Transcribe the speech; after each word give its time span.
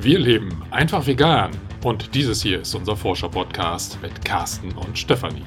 Wir 0.00 0.20
leben 0.20 0.62
einfach 0.70 1.08
vegan. 1.08 1.50
Und 1.82 2.14
dieses 2.14 2.40
hier 2.40 2.60
ist 2.60 2.72
unser 2.72 2.94
Forscher-Podcast 2.94 3.98
mit 4.00 4.24
Carsten 4.24 4.70
und 4.70 4.96
Stefanie. 4.96 5.42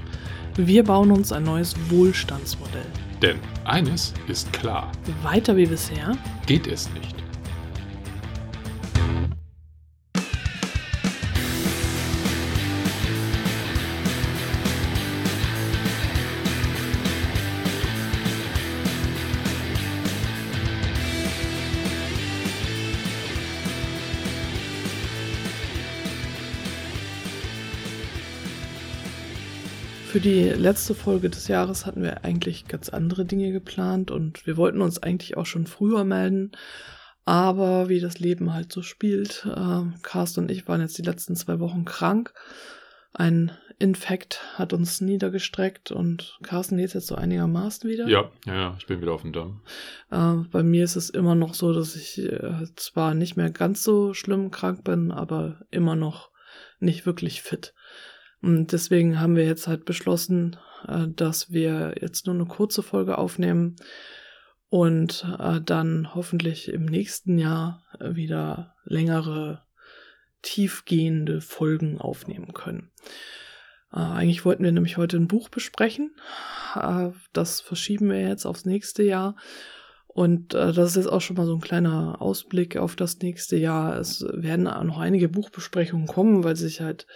Wir 0.58 0.84
bauen 0.84 1.10
uns 1.12 1.32
ein 1.32 1.44
neues 1.44 1.74
Wohlstandsmodell. 1.90 2.86
Denn 3.22 3.40
eines 3.64 4.14
ist 4.28 4.52
klar. 4.52 4.92
Weiter 5.24 5.56
wie 5.56 5.68
bisher 5.68 6.18
geht 6.48 6.68
es 6.68 6.92
nicht. 6.94 7.21
Die 30.22 30.44
letzte 30.50 30.94
Folge 30.94 31.30
des 31.30 31.48
Jahres 31.48 31.86
hatten 31.86 32.04
wir 32.04 32.24
eigentlich 32.24 32.68
ganz 32.68 32.90
andere 32.90 33.26
Dinge 33.26 33.52
geplant 33.52 34.12
und 34.12 34.46
wir 34.46 34.58
wollten 34.58 34.82
uns 34.82 35.02
eigentlich 35.02 35.38
auch 35.38 35.46
schon 35.46 35.68
früher 35.68 36.04
melden. 36.04 36.52
Aber 37.26 37.90
wie 37.90 38.00
das 38.00 38.20
Leben 38.20 38.54
halt 38.54 38.72
so 38.72 38.82
spielt, 38.82 39.46
äh, 39.46 39.82
Carsten 40.02 40.42
und 40.42 40.52
ich 40.52 40.68
waren 40.68 40.82
jetzt 40.82 40.98
die 40.98 41.04
letzten 41.04 41.36
zwei 41.36 41.60
Wochen 41.60 41.86
krank. 41.86 42.34
Ein 43.14 43.52
Infekt 43.80 44.42
hat 44.56 44.74
uns 44.74 45.02
niedergestreckt 45.02 45.92
und 45.92 46.38
Carsten 46.44 46.78
geht 46.78 46.94
jetzt 46.94 47.08
so 47.08 47.16
einigermaßen 47.16 47.90
wieder. 47.90 48.08
Ja, 48.08 48.32
ja, 48.46 48.56
ja, 48.56 48.76
ich 48.78 48.86
bin 48.86 49.02
wieder 49.02 49.14
auf 49.14 49.24
dem 49.24 49.34
Damm. 49.34 49.62
Äh, 50.12 50.48
bei 50.52 50.64
mir 50.64 50.84
ist 50.84 50.96
es 50.96 51.10
immer 51.10 51.36
noch 51.36 51.54
so, 51.54 51.74
dass 51.74 51.96
ich 51.96 52.20
äh, 52.20 52.66
zwar 52.76 53.14
nicht 53.14 53.38
mehr 53.38 53.50
ganz 53.50 53.84
so 53.84 54.14
schlimm 54.14 54.52
krank 54.52 54.84
bin, 54.84 55.12
aber 55.12 55.60
immer 55.72 55.96
noch 55.96 56.30
nicht 56.80 57.06
wirklich 57.06 57.42
fit. 57.42 57.74
Und 58.42 58.72
deswegen 58.72 59.20
haben 59.20 59.36
wir 59.36 59.46
jetzt 59.46 59.68
halt 59.68 59.86
beschlossen, 59.86 60.58
äh, 60.88 61.08
dass 61.16 61.52
wir 61.52 61.96
jetzt 62.02 62.26
nur 62.26 62.36
eine 62.36 62.46
kurze 62.46 62.84
Folge 62.84 63.18
aufnehmen 63.18 63.76
und 64.70 65.26
äh, 65.40 65.62
dann 65.62 66.16
hoffentlich 66.16 66.72
im 66.72 66.86
nächsten 66.86 67.38
Jahr 67.38 67.84
wieder 68.00 68.76
längere, 68.86 69.64
tiefgehende 70.42 71.42
Folgen 71.42 72.00
aufnehmen 72.00 72.54
können. 72.54 72.90
Äh, 73.94 74.00
eigentlich 74.00 74.44
wollten 74.44 74.64
wir 74.64 74.72
nämlich 74.72 74.98
heute 74.98 75.18
ein 75.18 75.28
Buch 75.28 75.50
besprechen. 75.50 76.16
Das 77.34 77.60
verschieben 77.60 78.10
wir 78.10 78.22
jetzt 78.22 78.46
aufs 78.46 78.66
nächste 78.66 79.04
Jahr. 79.04 79.36
Und 80.08 80.54
das 80.54 80.78
ist 80.78 80.96
jetzt 80.96 81.10
auch 81.10 81.22
schon 81.22 81.38
mal 81.38 81.46
so 81.46 81.54
ein 81.54 81.62
kleiner 81.62 82.22
Ausblick 82.22 82.78
auf 82.78 82.96
das 82.96 83.20
nächste 83.20 83.58
Jahr. 83.58 83.98
Es 83.98 84.26
werden 84.30 84.64
noch 84.64 85.00
einige 85.00 85.30
Buchbesprechungen 85.30 86.08
kommen, 86.08 86.44
weil 86.44 86.56
sich 86.56 86.82
halt 86.82 87.08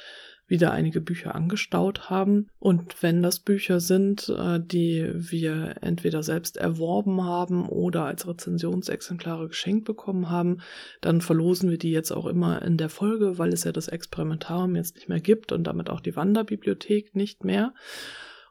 wieder 0.47 0.71
einige 0.71 1.01
Bücher 1.01 1.33
angestaut 1.33 2.09
haben. 2.09 2.47
Und 2.59 3.01
wenn 3.01 3.23
das 3.23 3.39
Bücher 3.39 3.79
sind, 3.79 4.29
äh, 4.29 4.59
die 4.59 5.09
wir 5.13 5.75
entweder 5.81 6.23
selbst 6.23 6.57
erworben 6.57 7.23
haben 7.23 7.67
oder 7.67 8.05
als 8.05 8.27
Rezensionsexemplare 8.27 9.47
geschenkt 9.47 9.85
bekommen 9.85 10.29
haben, 10.29 10.59
dann 11.01 11.21
verlosen 11.21 11.69
wir 11.69 11.77
die 11.77 11.91
jetzt 11.91 12.11
auch 12.11 12.27
immer 12.27 12.61
in 12.61 12.77
der 12.77 12.89
Folge, 12.89 13.37
weil 13.37 13.53
es 13.53 13.63
ja 13.63 13.71
das 13.71 13.87
Experimentarium 13.87 14.75
jetzt 14.75 14.95
nicht 14.95 15.09
mehr 15.09 15.19
gibt 15.19 15.51
und 15.51 15.63
damit 15.65 15.89
auch 15.89 16.01
die 16.01 16.15
Wanderbibliothek 16.15 17.15
nicht 17.15 17.43
mehr. 17.43 17.73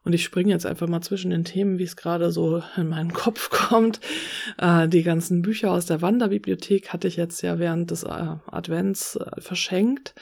Und 0.05 0.13
ich 0.13 0.23
springe 0.23 0.51
jetzt 0.51 0.67
einfach 0.67 0.87
mal 0.87 1.01
zwischen 1.01 1.31
den 1.31 1.45
Themen, 1.45 1.79
wie 1.79 1.83
es 1.83 1.95
gerade 1.95 2.31
so 2.31 2.61
in 2.77 2.87
meinen 2.89 3.11
Kopf 3.13 3.49
kommt. 3.49 3.99
Äh, 4.57 4.87
die 4.87 5.03
ganzen 5.03 5.41
Bücher 5.41 5.71
aus 5.71 5.87
der 5.87 6.01
Wanderbibliothek 6.01 6.93
hatte 6.93 7.07
ich 7.07 7.15
jetzt 7.15 7.41
ja 7.41 7.57
während 7.57 7.89
des 7.89 8.03
äh, 8.03 8.35
Advents 8.51 9.15
äh, 9.15 9.41
verschenkt. 9.41 10.13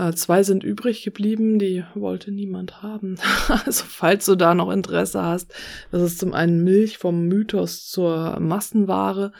Äh, 0.00 0.14
zwei 0.14 0.42
sind 0.42 0.64
übrig 0.64 1.02
geblieben, 1.02 1.58
die 1.58 1.84
wollte 1.94 2.32
niemand 2.32 2.82
haben. 2.82 3.16
also 3.66 3.84
falls 3.86 4.24
du 4.24 4.34
da 4.34 4.54
noch 4.54 4.70
Interesse 4.70 5.22
hast, 5.22 5.52
das 5.90 6.02
ist 6.02 6.18
zum 6.18 6.32
einen 6.32 6.64
Milch 6.64 6.96
vom 6.96 7.26
Mythos 7.26 7.86
zur 7.86 8.40
Massenware 8.40 9.32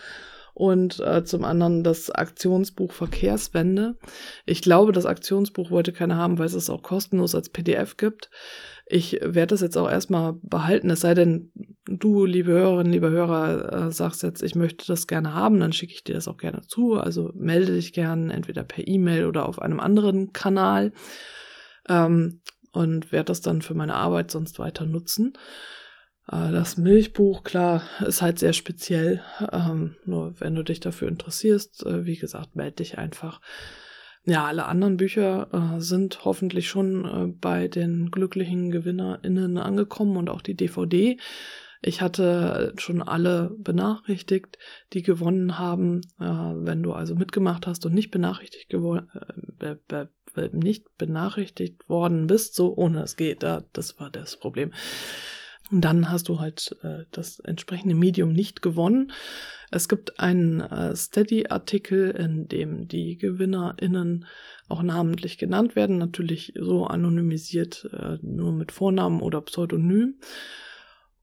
und 0.61 1.01
äh, 1.01 1.25
zum 1.25 1.43
anderen 1.45 1.83
das 1.83 2.11
Aktionsbuch 2.11 2.93
Verkehrswende. 2.93 3.97
Ich 4.45 4.61
glaube, 4.61 4.93
das 4.93 5.07
Aktionsbuch 5.07 5.71
wollte 5.71 5.91
keiner 5.91 6.17
haben, 6.17 6.39
weil 6.39 6.45
es 6.45 6.53
es 6.53 6.69
auch 6.69 6.83
kostenlos 6.83 7.35
als 7.35 7.49
PDF 7.49 7.97
gibt. 7.97 8.29
Ich 8.85 9.13
werde 9.23 9.47
das 9.47 9.63
jetzt 9.63 9.79
auch 9.79 9.91
erstmal 9.91 10.35
behalten, 10.43 10.91
es 10.91 11.01
sei 11.01 11.15
denn, 11.15 11.51
du, 11.87 12.27
liebe 12.27 12.53
Hörerinnen, 12.53 12.93
liebe 12.93 13.09
Hörer, 13.09 13.87
äh, 13.87 13.91
sagst 13.91 14.23
jetzt, 14.23 14.43
ich 14.43 14.55
möchte 14.55 14.87
das 14.87 15.07
gerne 15.07 15.33
haben, 15.33 15.61
dann 15.61 15.73
schicke 15.73 15.95
ich 15.95 16.05
dir 16.05 16.15
das 16.15 16.29
auch 16.29 16.37
gerne 16.37 16.61
zu. 16.61 16.93
Also 16.93 17.31
melde 17.35 17.73
dich 17.73 17.95
gerne 17.95 18.31
entweder 18.31 18.63
per 18.63 18.87
E-Mail 18.87 19.25
oder 19.25 19.49
auf 19.49 19.63
einem 19.63 19.81
anderen 19.81 20.35
Kanal 20.35 20.93
ähm, 21.89 22.43
und 22.73 23.13
werde 23.13 23.27
das 23.27 23.41
dann 23.41 23.63
für 23.63 23.75
meine 23.75 23.95
Arbeit 23.95 24.31
sonst 24.31 24.59
weiter 24.59 24.85
nutzen. 24.85 25.33
Äh, 26.31 26.53
das 26.53 26.77
Milchbuch, 26.77 27.43
klar, 27.45 27.83
ist 28.07 28.23
halt 28.23 28.39
sehr 28.39 28.53
speziell. 28.53 29.23
Ähm, 29.53 29.97
nur 30.05 30.35
wenn 30.41 30.55
du 30.55 30.63
dich 30.63 30.81
dafür 30.81 31.09
interessierst, 31.09 31.85
äh, 31.87 32.07
wie 32.07 32.17
gesagt, 32.17 32.57
melde 32.57 32.77
dich 32.77 32.99
einfach. 32.99 33.41
Ja, 34.25 34.45
alle 34.45 34.67
anderen 34.67 34.97
Bücher 34.99 35.49
äh, 35.53 35.81
sind 35.81 36.25
hoffentlich 36.25 36.69
schon 36.69 37.05
äh, 37.05 37.33
bei 37.41 37.69
den 37.69 38.11
glücklichen 38.11 38.71
GewinnerInnen 38.71 39.59
angekommen 39.59 40.17
und 40.17 40.29
auch 40.29 40.43
die 40.43 40.55
DVD. 40.57 41.19
Ich 41.83 42.03
hatte 42.03 42.75
schon 42.77 43.01
alle 43.01 43.57
benachrichtigt, 43.57 44.59
die 44.93 45.03
gewonnen 45.03 45.59
haben. 45.59 46.03
Äh, 46.21 46.25
wenn 46.25 46.83
du 46.83 46.93
also 46.93 47.15
mitgemacht 47.15 47.67
hast 47.67 47.87
und 47.87 47.95
nicht 47.95 48.11
benachrichtigt 48.11 48.69
geworden, 48.69 49.09
äh, 49.61 49.77
nicht 50.53 50.85
benachrichtigt 50.99 51.89
worden 51.89 52.27
bist, 52.27 52.55
so 52.55 52.77
ohne 52.77 53.03
es 53.03 53.17
geht, 53.17 53.43
da, 53.43 53.65
das 53.73 53.99
war 53.99 54.11
das 54.11 54.37
Problem. 54.37 54.73
Und 55.71 55.83
dann 55.83 56.11
hast 56.11 56.29
du 56.29 56.41
halt 56.41 56.77
äh, 56.83 57.05
das 57.13 57.39
entsprechende 57.41 57.95
Medium 57.95 58.33
nicht 58.33 58.61
gewonnen. 58.61 59.13
Es 59.71 59.89
gibt 59.89 60.19
einen 60.19 60.61
äh, 60.61 60.97
Steady-Artikel, 60.97 62.11
in 62.11 62.49
dem 62.49 62.89
die 62.89 63.17
GewinnerInnen 63.17 64.27
auch 64.69 64.83
namentlich 64.83 65.39
genannt 65.39 65.77
werden, 65.77 65.99
natürlich 65.99 66.55
so 66.59 66.87
anonymisiert, 66.87 67.89
äh, 67.93 68.19
nur 68.23 68.53
mit 68.53 68.73
Vornamen 68.73 69.21
oder 69.21 69.41
Pseudonym. 69.43 70.17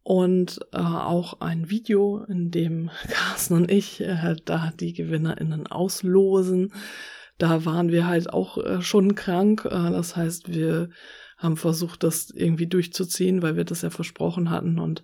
Und 0.03 0.59
äh, 0.72 0.78
auch 0.78 1.41
ein 1.41 1.69
Video, 1.69 2.24
in 2.29 2.50
dem 2.50 2.90
Carsten 3.09 3.56
und 3.56 3.69
ich 3.69 4.00
äh, 4.00 4.38
da 4.46 4.72
die 4.79 4.94
GewinnerInnen 4.94 5.68
auslosen. 5.68 6.72
Da 7.38 7.66
waren 7.66 7.91
wir 7.91 8.08
halt 8.08 8.29
auch 8.31 8.58
äh, 8.58 8.81
schon 8.81 9.16
krank. 9.16 9.66
Äh, 9.66 9.91
das 9.91 10.16
heißt, 10.16 10.53
wir 10.53 10.90
haben 11.38 11.58
versucht, 11.58 12.03
das 12.03 12.30
irgendwie 12.31 12.68
durchzuziehen, 12.68 13.42
weil 13.42 13.56
wir 13.56 13.64
das 13.64 13.84
ja 13.84 13.90
versprochen 13.90 14.50
hatten 14.50 14.80
und 14.80 15.03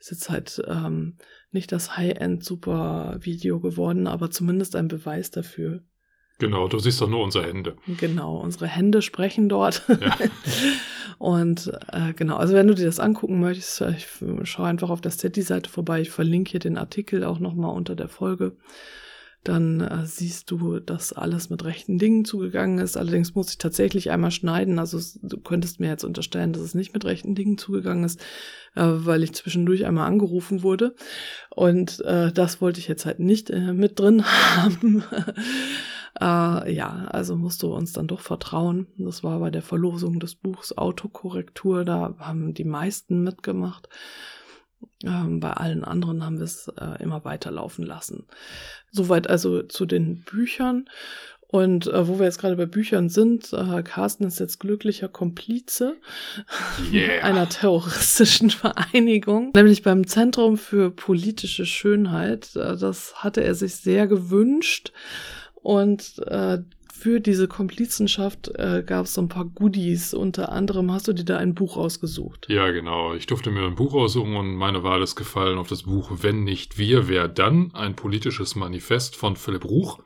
ist 0.00 0.10
jetzt 0.10 0.30
halt 0.30 0.62
ähm, 0.66 1.16
nicht 1.50 1.72
das 1.72 1.96
High-End-Super-Video 1.96 3.60
geworden, 3.60 4.06
aber 4.06 4.30
zumindest 4.30 4.76
ein 4.76 4.88
Beweis 4.88 5.30
dafür. 5.30 5.82
Genau, 6.38 6.68
du 6.68 6.78
siehst 6.78 7.00
doch 7.00 7.08
nur 7.08 7.24
unsere 7.24 7.46
Hände. 7.46 7.76
Genau, 7.98 8.38
unsere 8.38 8.68
Hände 8.68 9.02
sprechen 9.02 9.48
dort. 9.48 9.82
Ja. 9.88 10.16
und 11.18 11.72
äh, 11.92 12.12
genau, 12.12 12.36
also 12.36 12.54
wenn 12.54 12.68
du 12.68 12.74
dir 12.74 12.86
das 12.86 13.00
angucken 13.00 13.40
möchtest, 13.40 13.80
ich 13.80 14.06
schau 14.44 14.62
einfach 14.62 14.90
auf 14.90 15.00
der 15.00 15.10
Steady-Seite 15.10 15.68
vorbei. 15.68 16.00
Ich 16.00 16.10
verlinke 16.10 16.52
hier 16.52 16.60
den 16.60 16.78
Artikel 16.78 17.24
auch 17.24 17.40
nochmal 17.40 17.74
unter 17.74 17.96
der 17.96 18.08
Folge 18.08 18.56
dann 19.44 19.80
äh, 19.80 20.04
siehst 20.04 20.50
du, 20.50 20.80
dass 20.80 21.12
alles 21.12 21.48
mit 21.48 21.64
rechten 21.64 21.98
Dingen 21.98 22.24
zugegangen 22.24 22.78
ist. 22.78 22.96
Allerdings 22.96 23.34
muss 23.34 23.50
ich 23.50 23.58
tatsächlich 23.58 24.10
einmal 24.10 24.30
schneiden. 24.30 24.78
Also 24.78 24.98
du 25.22 25.38
könntest 25.38 25.80
mir 25.80 25.88
jetzt 25.88 26.04
unterstellen, 26.04 26.52
dass 26.52 26.62
es 26.62 26.74
nicht 26.74 26.92
mit 26.92 27.04
rechten 27.04 27.34
Dingen 27.34 27.56
zugegangen 27.56 28.04
ist, 28.04 28.20
äh, 28.74 28.82
weil 28.84 29.22
ich 29.22 29.32
zwischendurch 29.32 29.86
einmal 29.86 30.06
angerufen 30.06 30.62
wurde. 30.62 30.94
Und 31.54 32.00
äh, 32.00 32.32
das 32.32 32.60
wollte 32.60 32.80
ich 32.80 32.88
jetzt 32.88 33.06
halt 33.06 33.20
nicht 33.20 33.50
äh, 33.50 33.72
mit 33.72 33.98
drin 33.98 34.24
haben. 34.56 35.04
Äh, 36.20 36.72
ja, 36.74 37.06
also 37.12 37.36
musst 37.36 37.62
du 37.62 37.72
uns 37.72 37.92
dann 37.92 38.08
doch 38.08 38.20
vertrauen. 38.20 38.88
Das 38.96 39.22
war 39.22 39.38
bei 39.38 39.50
der 39.50 39.62
Verlosung 39.62 40.18
des 40.18 40.34
Buchs 40.34 40.76
Autokorrektur. 40.76 41.84
Da 41.84 42.16
haben 42.18 42.54
die 42.54 42.64
meisten 42.64 43.22
mitgemacht. 43.22 43.88
Ähm, 45.04 45.40
bei 45.40 45.52
allen 45.52 45.84
anderen 45.84 46.24
haben 46.24 46.38
wir 46.38 46.44
es 46.44 46.68
äh, 46.68 47.02
immer 47.02 47.24
weiterlaufen 47.24 47.84
lassen. 47.84 48.26
Soweit 48.90 49.28
also 49.28 49.62
zu 49.62 49.86
den 49.86 50.22
Büchern. 50.22 50.88
Und 51.50 51.86
äh, 51.86 52.06
wo 52.06 52.18
wir 52.18 52.26
jetzt 52.26 52.38
gerade 52.38 52.56
bei 52.56 52.66
Büchern 52.66 53.08
sind, 53.08 53.54
äh, 53.54 53.82
Carsten 53.82 54.24
ist 54.24 54.38
jetzt 54.38 54.60
glücklicher 54.60 55.08
Komplize 55.08 55.96
yeah. 56.92 57.24
einer 57.24 57.48
terroristischen 57.48 58.50
Vereinigung, 58.50 59.52
nämlich 59.54 59.82
beim 59.82 60.06
Zentrum 60.06 60.58
für 60.58 60.90
politische 60.90 61.64
Schönheit. 61.64 62.54
Äh, 62.54 62.76
das 62.76 63.22
hatte 63.24 63.42
er 63.42 63.54
sich 63.54 63.76
sehr 63.76 64.06
gewünscht. 64.06 64.92
Und 65.54 66.18
äh, 66.26 66.58
für 66.98 67.20
diese 67.20 67.46
Komplizenschaft 67.46 68.48
äh, 68.56 68.82
gab 68.84 69.06
es 69.06 69.14
so 69.14 69.20
ein 69.20 69.28
paar 69.28 69.44
Goodies. 69.44 70.14
Unter 70.14 70.50
anderem 70.50 70.90
hast 70.90 71.06
du 71.06 71.12
dir 71.12 71.24
da 71.24 71.36
ein 71.38 71.54
Buch 71.54 71.76
ausgesucht. 71.76 72.46
Ja, 72.48 72.70
genau. 72.72 73.14
Ich 73.14 73.26
durfte 73.26 73.52
mir 73.52 73.64
ein 73.64 73.76
Buch 73.76 73.94
aussuchen 73.94 74.34
und 74.34 74.56
meine 74.56 74.82
Wahl 74.82 75.00
ist 75.00 75.14
gefallen 75.14 75.58
auf 75.58 75.68
das 75.68 75.84
Buch 75.84 76.10
Wenn 76.22 76.42
nicht 76.42 76.76
wir, 76.76 77.08
wer 77.08 77.28
dann? 77.28 77.72
Ein 77.72 77.94
politisches 77.94 78.56
Manifest 78.56 79.14
von 79.14 79.36
Philipp 79.36 79.64
Ruch. 79.64 80.00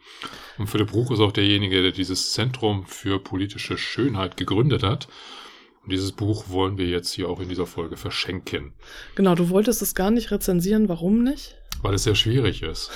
Und 0.58 0.66
Philipp 0.66 0.92
Ruch 0.92 1.10
ist 1.10 1.20
auch 1.20 1.32
derjenige, 1.32 1.82
der 1.82 1.92
dieses 1.92 2.32
Zentrum 2.32 2.84
für 2.84 3.18
politische 3.18 3.78
Schönheit 3.78 4.36
gegründet 4.36 4.82
hat. 4.82 5.08
Und 5.82 5.92
dieses 5.92 6.12
Buch 6.12 6.50
wollen 6.50 6.76
wir 6.76 6.86
jetzt 6.86 7.12
hier 7.12 7.30
auch 7.30 7.40
in 7.40 7.48
dieser 7.48 7.66
Folge 7.66 7.96
verschenken. 7.96 8.74
Genau, 9.14 9.34
du 9.34 9.48
wolltest 9.48 9.80
es 9.80 9.94
gar 9.94 10.10
nicht 10.10 10.30
rezensieren. 10.30 10.90
Warum 10.90 11.24
nicht? 11.24 11.56
Weil 11.80 11.94
es 11.94 12.04
sehr 12.04 12.14
schwierig 12.14 12.62
ist. 12.62 12.90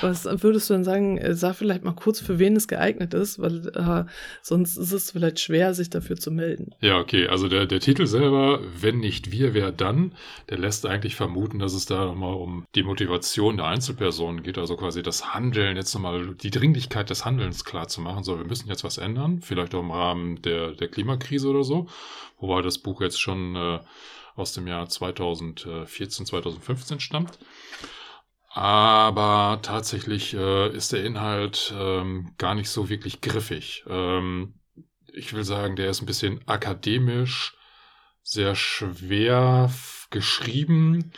Was 0.00 0.24
würdest 0.24 0.68
du 0.68 0.74
denn 0.74 0.84
sagen, 0.84 1.18
äh, 1.18 1.34
sag 1.34 1.54
vielleicht 1.54 1.84
mal 1.84 1.92
kurz, 1.92 2.20
für 2.20 2.38
wen 2.38 2.56
es 2.56 2.68
geeignet 2.68 3.14
ist, 3.14 3.38
weil 3.38 3.68
äh, 3.68 4.04
sonst 4.42 4.76
ist 4.76 4.92
es 4.92 5.10
vielleicht 5.12 5.40
schwer, 5.40 5.74
sich 5.74 5.90
dafür 5.90 6.16
zu 6.16 6.30
melden. 6.30 6.74
Ja, 6.80 6.98
okay, 6.98 7.28
also 7.28 7.48
der, 7.48 7.66
der 7.66 7.80
Titel 7.80 8.06
selber, 8.06 8.60
wenn 8.80 8.98
nicht 8.98 9.30
wir, 9.30 9.54
wer 9.54 9.72
dann, 9.72 10.12
der 10.50 10.58
lässt 10.58 10.86
eigentlich 10.86 11.14
vermuten, 11.14 11.58
dass 11.58 11.74
es 11.74 11.86
da 11.86 12.04
nochmal 12.04 12.34
um 12.34 12.66
die 12.74 12.82
Motivation 12.82 13.56
der 13.56 13.66
Einzelpersonen 13.66 14.42
geht, 14.42 14.58
also 14.58 14.76
quasi 14.76 15.02
das 15.02 15.34
Handeln, 15.34 15.76
jetzt 15.76 15.94
nochmal 15.94 16.34
die 16.34 16.50
Dringlichkeit 16.50 17.10
des 17.10 17.24
Handelns 17.24 17.64
klar 17.64 17.88
zu 17.88 18.00
machen. 18.00 18.24
So, 18.24 18.38
wir 18.38 18.46
müssen 18.46 18.68
jetzt 18.68 18.84
was 18.84 18.98
ändern, 18.98 19.40
vielleicht 19.42 19.74
auch 19.74 19.80
im 19.80 19.90
Rahmen 19.90 20.42
der, 20.42 20.72
der 20.72 20.88
Klimakrise 20.88 21.48
oder 21.48 21.62
so, 21.62 21.86
wobei 22.40 22.62
das 22.62 22.78
Buch 22.78 23.00
jetzt 23.00 23.20
schon 23.20 23.56
äh, 23.56 23.78
aus 24.34 24.52
dem 24.52 24.66
Jahr 24.66 24.88
2014, 24.88 26.26
2015 26.26 27.00
stammt. 27.00 27.38
Aber 28.54 29.60
tatsächlich 29.62 30.34
äh, 30.34 30.68
ist 30.76 30.92
der 30.92 31.04
Inhalt 31.04 31.72
ähm, 31.74 32.34
gar 32.36 32.54
nicht 32.54 32.68
so 32.68 32.90
wirklich 32.90 33.22
griffig. 33.22 33.84
Ähm, 33.88 34.54
ich 35.10 35.32
will 35.32 35.44
sagen, 35.44 35.74
der 35.74 35.88
ist 35.88 36.02
ein 36.02 36.06
bisschen 36.06 36.46
akademisch, 36.46 37.56
sehr 38.22 38.54
schwer 38.54 39.72
geschrieben, 40.10 41.12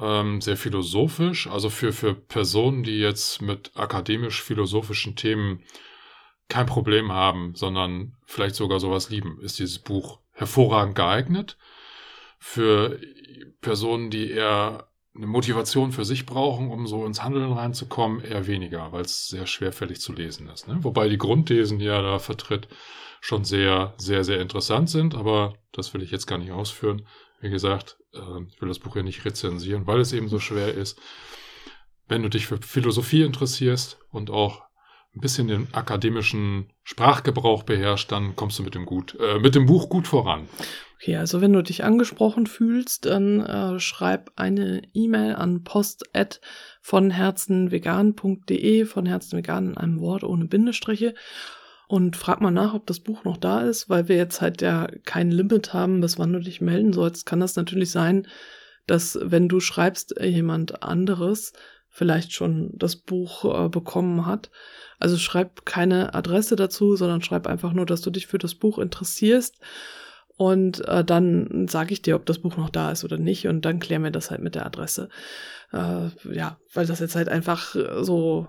ähm, 0.00 0.40
sehr 0.40 0.56
philosophisch. 0.56 1.46
Also 1.46 1.70
für, 1.70 1.92
für 1.92 2.12
Personen, 2.12 2.82
die 2.82 2.98
jetzt 2.98 3.40
mit 3.40 3.70
akademisch-philosophischen 3.76 5.14
Themen 5.14 5.62
kein 6.48 6.66
Problem 6.66 7.12
haben, 7.12 7.54
sondern 7.54 8.16
vielleicht 8.26 8.56
sogar 8.56 8.80
sowas 8.80 9.10
lieben, 9.10 9.40
ist 9.40 9.60
dieses 9.60 9.78
Buch 9.78 10.18
hervorragend 10.32 10.96
geeignet. 10.96 11.56
Für 12.40 12.98
Personen, 13.60 14.10
die 14.10 14.32
eher 14.32 14.89
eine 15.14 15.26
Motivation 15.26 15.92
für 15.92 16.04
sich 16.04 16.24
brauchen, 16.24 16.70
um 16.70 16.86
so 16.86 17.04
ins 17.04 17.22
Handeln 17.22 17.52
reinzukommen, 17.52 18.22
eher 18.22 18.46
weniger, 18.46 18.92
weil 18.92 19.02
es 19.02 19.26
sehr 19.26 19.46
schwerfällig 19.46 20.00
zu 20.00 20.12
lesen 20.12 20.48
ist. 20.48 20.68
Ne? 20.68 20.78
Wobei 20.82 21.08
die 21.08 21.18
Grundthesen, 21.18 21.78
die 21.78 21.86
er 21.86 22.02
da 22.02 22.18
vertritt, 22.18 22.68
schon 23.20 23.44
sehr, 23.44 23.94
sehr, 23.98 24.24
sehr 24.24 24.40
interessant 24.40 24.88
sind, 24.88 25.14
aber 25.14 25.54
das 25.72 25.92
will 25.92 26.02
ich 26.02 26.10
jetzt 26.10 26.26
gar 26.26 26.38
nicht 26.38 26.52
ausführen. 26.52 27.06
Wie 27.40 27.50
gesagt, 27.50 27.98
äh, 28.14 28.42
ich 28.48 28.60
will 28.60 28.68
das 28.68 28.78
Buch 28.78 28.96
ja 28.96 29.02
nicht 29.02 29.24
rezensieren, 29.24 29.86
weil 29.86 30.00
es 30.00 30.12
eben 30.12 30.28
so 30.28 30.38
schwer 30.38 30.74
ist. 30.74 30.98
Wenn 32.08 32.22
du 32.22 32.28
dich 32.28 32.46
für 32.46 32.58
Philosophie 32.58 33.22
interessierst 33.22 33.98
und 34.10 34.30
auch 34.30 34.62
ein 35.14 35.20
bisschen 35.20 35.48
den 35.48 35.72
akademischen 35.74 36.72
Sprachgebrauch 36.82 37.64
beherrscht, 37.64 38.12
dann 38.12 38.36
kommst 38.36 38.58
du 38.58 38.62
mit 38.62 38.74
dem, 38.74 38.86
gut, 38.86 39.16
äh, 39.20 39.38
mit 39.38 39.54
dem 39.54 39.66
Buch 39.66 39.88
gut 39.88 40.06
voran. 40.06 40.48
Okay, 41.00 41.16
also 41.16 41.40
wenn 41.40 41.54
du 41.54 41.62
dich 41.62 41.82
angesprochen 41.82 42.46
fühlst, 42.46 43.06
dann 43.06 43.40
äh, 43.40 43.80
schreib 43.80 44.32
eine 44.36 44.82
E-Mail 44.92 45.34
an 45.34 45.64
post 45.64 46.04
von 46.82 47.10
herzenvegan.de, 47.10 48.84
von 48.84 49.06
herzenvegan 49.06 49.68
in 49.68 49.76
einem 49.78 50.00
Wort 50.00 50.24
ohne 50.24 50.44
Bindestriche 50.44 51.14
und 51.88 52.16
frag 52.16 52.42
mal 52.42 52.50
nach, 52.50 52.74
ob 52.74 52.86
das 52.86 53.00
Buch 53.00 53.24
noch 53.24 53.38
da 53.38 53.62
ist, 53.62 53.88
weil 53.88 54.08
wir 54.08 54.16
jetzt 54.16 54.42
halt 54.42 54.60
ja 54.60 54.88
kein 55.06 55.30
Limit 55.30 55.72
haben, 55.72 56.02
bis 56.02 56.18
wann 56.18 56.34
du 56.34 56.38
dich 56.38 56.60
melden 56.60 56.92
sollst. 56.92 57.24
Kann 57.24 57.40
das 57.40 57.56
natürlich 57.56 57.90
sein, 57.90 58.26
dass 58.86 59.18
wenn 59.22 59.48
du 59.48 59.60
schreibst, 59.60 60.20
jemand 60.20 60.82
anderes 60.82 61.54
vielleicht 61.88 62.34
schon 62.34 62.72
das 62.74 62.96
Buch 62.96 63.46
äh, 63.46 63.68
bekommen 63.70 64.26
hat. 64.26 64.50
Also 64.98 65.16
schreib 65.16 65.64
keine 65.64 66.12
Adresse 66.12 66.56
dazu, 66.56 66.94
sondern 66.94 67.22
schreib 67.22 67.46
einfach 67.46 67.72
nur, 67.72 67.86
dass 67.86 68.02
du 68.02 68.10
dich 68.10 68.26
für 68.26 68.38
das 68.38 68.54
Buch 68.54 68.78
interessierst. 68.78 69.56
Und 70.40 70.88
äh, 70.88 71.04
dann 71.04 71.68
sage 71.68 71.92
ich 71.92 72.00
dir, 72.00 72.16
ob 72.16 72.24
das 72.24 72.38
Buch 72.38 72.56
noch 72.56 72.70
da 72.70 72.90
ist 72.90 73.04
oder 73.04 73.18
nicht. 73.18 73.46
Und 73.46 73.66
dann 73.66 73.78
klären 73.78 74.04
wir 74.04 74.10
das 74.10 74.30
halt 74.30 74.40
mit 74.40 74.54
der 74.54 74.64
Adresse. 74.64 75.10
Äh, 75.70 76.08
ja, 76.32 76.58
weil 76.72 76.86
das 76.86 77.00
jetzt 77.00 77.14
halt 77.14 77.28
einfach 77.28 77.76
so 78.00 78.48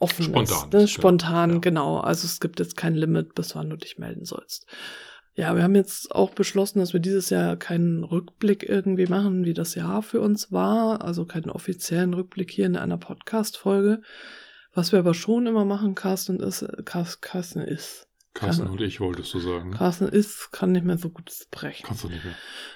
offen 0.00 0.24
Spontan. 0.24 0.66
ist. 0.66 0.72
Ne? 0.72 0.88
Spontan, 0.88 1.50
ja. 1.52 1.58
genau. 1.58 1.98
Also 1.98 2.24
es 2.24 2.40
gibt 2.40 2.58
jetzt 2.58 2.76
kein 2.76 2.96
Limit, 2.96 3.36
bis 3.36 3.54
wann 3.54 3.70
du 3.70 3.76
dich 3.76 3.98
melden 3.98 4.24
sollst. 4.24 4.66
Ja, 5.36 5.54
wir 5.54 5.62
haben 5.62 5.76
jetzt 5.76 6.12
auch 6.12 6.30
beschlossen, 6.30 6.80
dass 6.80 6.92
wir 6.92 6.98
dieses 6.98 7.30
Jahr 7.30 7.56
keinen 7.56 8.02
Rückblick 8.02 8.68
irgendwie 8.68 9.06
machen, 9.06 9.44
wie 9.44 9.54
das 9.54 9.76
Jahr 9.76 10.02
für 10.02 10.20
uns 10.20 10.50
war. 10.50 11.04
Also 11.04 11.24
keinen 11.24 11.50
offiziellen 11.50 12.14
Rückblick 12.14 12.50
hier 12.50 12.66
in 12.66 12.74
einer 12.74 12.98
Podcast-Folge. 12.98 14.00
Was 14.74 14.90
wir 14.90 14.98
aber 14.98 15.14
schon 15.14 15.46
immer 15.46 15.64
machen, 15.64 15.94
Carsten 15.94 16.40
ist, 16.40 16.66
Carsten 16.84 17.60
ist. 17.60 18.07
Carsten 18.38 18.68
und 18.68 18.80
ich 18.80 19.00
wolltest 19.00 19.34
du 19.34 19.40
sagen. 19.40 19.72
Carsten 19.72 20.08
ist, 20.08 20.52
kann 20.52 20.72
nicht 20.72 20.84
mehr 20.84 20.98
so 20.98 21.10
gut 21.10 21.30
sprechen. 21.32 21.84
Kannst 21.86 22.04
du 22.04 22.08
nicht 22.08 22.24
mehr. 22.24 22.34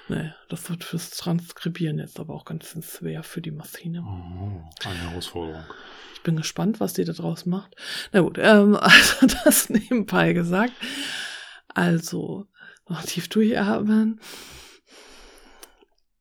Nee, 0.09 0.33
das 0.49 0.69
wird 0.69 0.83
fürs 0.83 1.11
Transkribieren 1.11 1.99
jetzt 1.99 2.19
aber 2.19 2.33
auch 2.33 2.43
ganz 2.43 2.75
schwer 2.85 3.23
für 3.23 3.41
die 3.41 3.51
Maschine. 3.51 4.03
Oh, 4.05 4.87
eine 4.87 5.09
Herausforderung. 5.09 5.63
Ich 6.15 6.23
bin 6.23 6.35
gespannt, 6.35 6.79
was 6.79 6.93
die 6.93 7.05
da 7.05 7.13
draus 7.13 7.45
macht. 7.45 7.75
Na 8.11 8.21
gut, 8.21 8.37
ähm, 8.41 8.75
also 8.79 9.27
das 9.45 9.69
nebenbei 9.69 10.33
gesagt. 10.33 10.73
Also, 11.69 12.45
noch 12.87 13.03
tief 13.03 13.29
durchatmen. 13.29 14.19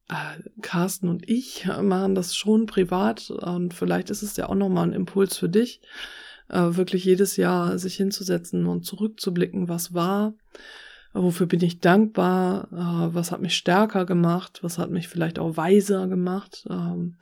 Äh, 0.09 0.39
Carsten 0.61 1.09
und 1.09 1.29
ich 1.29 1.67
machen 1.67 2.15
das 2.15 2.37
schon 2.37 2.67
privat 2.67 3.31
und 3.31 3.75
vielleicht 3.75 4.11
ist 4.11 4.23
es 4.23 4.37
ja 4.37 4.49
auch 4.49 4.55
nochmal 4.55 4.89
ein 4.89 4.93
Impuls 4.93 5.37
für 5.37 5.49
dich, 5.49 5.81
äh, 6.53 6.77
wirklich 6.77 7.05
jedes 7.05 7.37
Jahr 7.37 7.79
sich 7.79 7.97
hinzusetzen 7.97 8.67
und 8.67 8.85
zurückzublicken, 8.85 9.69
was 9.69 9.95
war, 9.95 10.35
wofür 11.13 11.47
bin 11.47 11.63
ich 11.63 11.81
dankbar, 11.81 12.69
äh, 12.73 13.15
was 13.15 13.33
hat 13.33 13.41
mich 13.41 13.57
stärker 13.57 14.07
gemacht, 14.07 14.61
was 14.63 14.79
hat 14.79 14.91
mich 14.91 15.09
vielleicht 15.09 15.39
auch 15.39 15.57
weiser 15.57 16.07
gemacht, 16.07 16.67
ähm, 16.71 17.17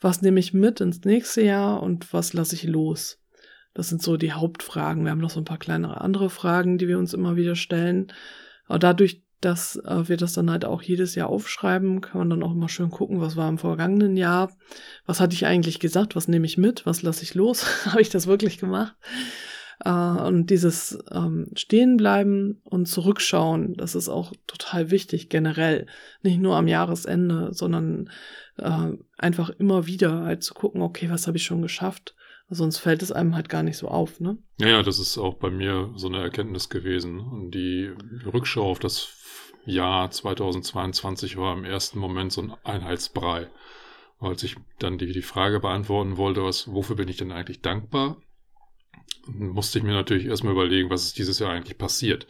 was 0.00 0.22
nehme 0.22 0.40
ich 0.40 0.54
mit 0.54 0.80
ins 0.80 1.04
nächste 1.04 1.42
Jahr 1.42 1.82
und 1.82 2.12
was 2.12 2.32
lasse 2.32 2.54
ich 2.54 2.64
los. 2.64 3.18
Das 3.74 3.88
sind 3.88 4.02
so 4.02 4.16
die 4.16 4.32
Hauptfragen. 4.32 5.04
Wir 5.04 5.12
haben 5.12 5.20
noch 5.20 5.30
so 5.30 5.40
ein 5.40 5.46
paar 5.46 5.58
kleinere 5.58 6.00
andere 6.00 6.28
Fragen, 6.28 6.76
die 6.78 6.88
wir 6.88 6.98
uns 6.98 7.14
immer 7.14 7.36
wieder 7.36 7.56
stellen. 7.56 8.12
Aber 8.66 8.78
dadurch, 8.78 9.22
dass 9.44 9.76
äh, 9.76 10.08
wir 10.08 10.16
das 10.16 10.32
dann 10.32 10.50
halt 10.50 10.64
auch 10.64 10.82
jedes 10.82 11.14
Jahr 11.14 11.28
aufschreiben, 11.28 12.00
kann 12.00 12.18
man 12.18 12.30
dann 12.30 12.42
auch 12.42 12.52
immer 12.52 12.68
schön 12.68 12.90
gucken, 12.90 13.20
was 13.20 13.36
war 13.36 13.48
im 13.48 13.58
vergangenen 13.58 14.16
Jahr, 14.16 14.50
was 15.04 15.20
hatte 15.20 15.34
ich 15.34 15.46
eigentlich 15.46 15.80
gesagt, 15.80 16.16
was 16.16 16.28
nehme 16.28 16.46
ich 16.46 16.58
mit, 16.58 16.86
was 16.86 17.02
lasse 17.02 17.22
ich 17.22 17.34
los, 17.34 17.86
habe 17.86 18.00
ich 18.00 18.08
das 18.08 18.26
wirklich 18.26 18.58
gemacht. 18.58 18.94
Äh, 19.84 19.90
und 19.90 20.46
dieses 20.50 20.98
ähm, 21.10 21.48
Stehenbleiben 21.54 22.60
und 22.64 22.86
Zurückschauen, 22.86 23.74
das 23.74 23.94
ist 23.94 24.08
auch 24.08 24.32
total 24.46 24.90
wichtig 24.90 25.28
generell, 25.28 25.86
nicht 26.22 26.40
nur 26.40 26.56
am 26.56 26.68
Jahresende, 26.68 27.48
sondern 27.52 28.10
äh, 28.58 28.92
einfach 29.18 29.50
immer 29.50 29.86
wieder 29.86 30.22
halt 30.22 30.42
zu 30.42 30.54
gucken, 30.54 30.82
okay, 30.82 31.10
was 31.10 31.26
habe 31.26 31.36
ich 31.36 31.44
schon 31.44 31.62
geschafft, 31.62 32.14
Sonst 32.54 32.78
fällt 32.78 33.02
es 33.02 33.10
einem 33.10 33.34
halt 33.34 33.48
gar 33.48 33.62
nicht 33.62 33.78
so 33.78 33.88
auf, 33.88 34.20
ne? 34.20 34.36
Ja, 34.58 34.68
ja, 34.68 34.82
das 34.82 34.98
ist 34.98 35.16
auch 35.16 35.34
bei 35.34 35.48
mir 35.48 35.90
so 35.96 36.08
eine 36.08 36.20
Erkenntnis 36.20 36.68
gewesen. 36.68 37.18
Und 37.18 37.52
die 37.52 37.90
Rückschau 38.26 38.70
auf 38.70 38.78
das 38.78 39.08
Jahr 39.64 40.10
2022 40.10 41.38
war 41.38 41.56
im 41.56 41.64
ersten 41.64 41.98
Moment 41.98 42.30
so 42.30 42.42
ein 42.42 42.54
Einheitsbrei. 42.62 43.48
Als 44.18 44.42
ich 44.42 44.56
dann 44.78 44.98
die, 44.98 45.12
die 45.12 45.22
Frage 45.22 45.60
beantworten 45.60 46.18
wollte, 46.18 46.44
was, 46.44 46.70
wofür 46.70 46.94
bin 46.94 47.08
ich 47.08 47.16
denn 47.16 47.32
eigentlich 47.32 47.62
dankbar, 47.62 48.18
musste 49.26 49.78
ich 49.78 49.84
mir 49.84 49.94
natürlich 49.94 50.26
erstmal 50.26 50.52
überlegen, 50.52 50.90
was 50.90 51.04
ist 51.04 51.18
dieses 51.18 51.38
Jahr 51.38 51.52
eigentlich 51.52 51.78
passiert. 51.78 52.26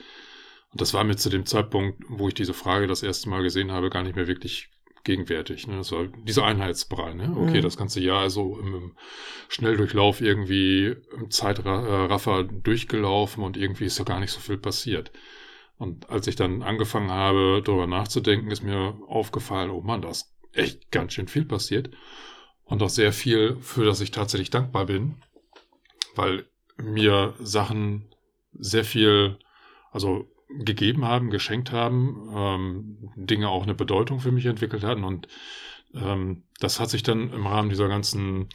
Und 0.70 0.80
das 0.80 0.94
war 0.94 1.02
mir 1.02 1.16
zu 1.16 1.30
dem 1.30 1.46
Zeitpunkt, 1.46 2.00
wo 2.08 2.28
ich 2.28 2.34
diese 2.34 2.54
Frage 2.54 2.86
das 2.86 3.02
erste 3.02 3.28
Mal 3.28 3.42
gesehen 3.42 3.72
habe, 3.72 3.90
gar 3.90 4.04
nicht 4.04 4.14
mehr 4.14 4.28
wirklich 4.28 4.70
gegenwärtig. 5.04 5.66
Ne? 5.66 5.78
Das 5.78 5.92
war 5.92 6.06
dieser 6.06 6.44
Einheitsbrei. 6.44 7.14
Ne? 7.14 7.34
Okay, 7.36 7.58
mhm. 7.58 7.62
das 7.62 7.76
ganze 7.76 8.00
Jahr 8.00 8.30
so 8.30 8.58
im, 8.58 8.74
im, 8.74 8.96
Schnelldurchlauf 9.48 10.20
irgendwie 10.20 10.96
im 11.14 11.30
Zeitraffer 11.30 12.44
durchgelaufen 12.44 13.42
und 13.42 13.56
irgendwie 13.56 13.84
ist 13.84 13.98
ja 13.98 14.04
gar 14.04 14.20
nicht 14.20 14.30
so 14.30 14.40
viel 14.40 14.58
passiert. 14.58 15.12
Und 15.78 16.10
als 16.10 16.26
ich 16.26 16.36
dann 16.36 16.62
angefangen 16.62 17.10
habe, 17.10 17.60
darüber 17.64 17.86
nachzudenken, 17.86 18.50
ist 18.50 18.62
mir 18.62 18.96
aufgefallen, 19.08 19.70
oh 19.70 19.80
Mann, 19.80 20.02
da 20.02 20.10
ist 20.10 20.32
echt 20.52 20.90
ganz 20.90 21.14
schön 21.14 21.28
viel 21.28 21.44
passiert. 21.44 21.90
Und 22.64 22.82
auch 22.82 22.88
sehr 22.88 23.12
viel, 23.12 23.56
für 23.60 23.84
das 23.84 24.00
ich 24.00 24.12
tatsächlich 24.12 24.50
dankbar 24.50 24.86
bin, 24.86 25.16
weil 26.14 26.46
mir 26.76 27.34
Sachen 27.40 28.14
sehr 28.52 28.84
viel, 28.84 29.38
also 29.90 30.31
gegeben 30.58 31.04
haben, 31.04 31.30
geschenkt 31.30 31.72
haben, 31.72 32.30
ähm, 32.34 33.10
Dinge 33.16 33.48
auch 33.48 33.62
eine 33.62 33.74
Bedeutung 33.74 34.20
für 34.20 34.32
mich 34.32 34.46
entwickelt 34.46 34.84
hatten. 34.84 35.04
Und 35.04 35.28
ähm, 35.94 36.44
das 36.60 36.80
hat 36.80 36.90
sich 36.90 37.02
dann 37.02 37.32
im 37.32 37.46
Rahmen 37.46 37.68
dieser 37.68 37.88
ganzen 37.88 38.48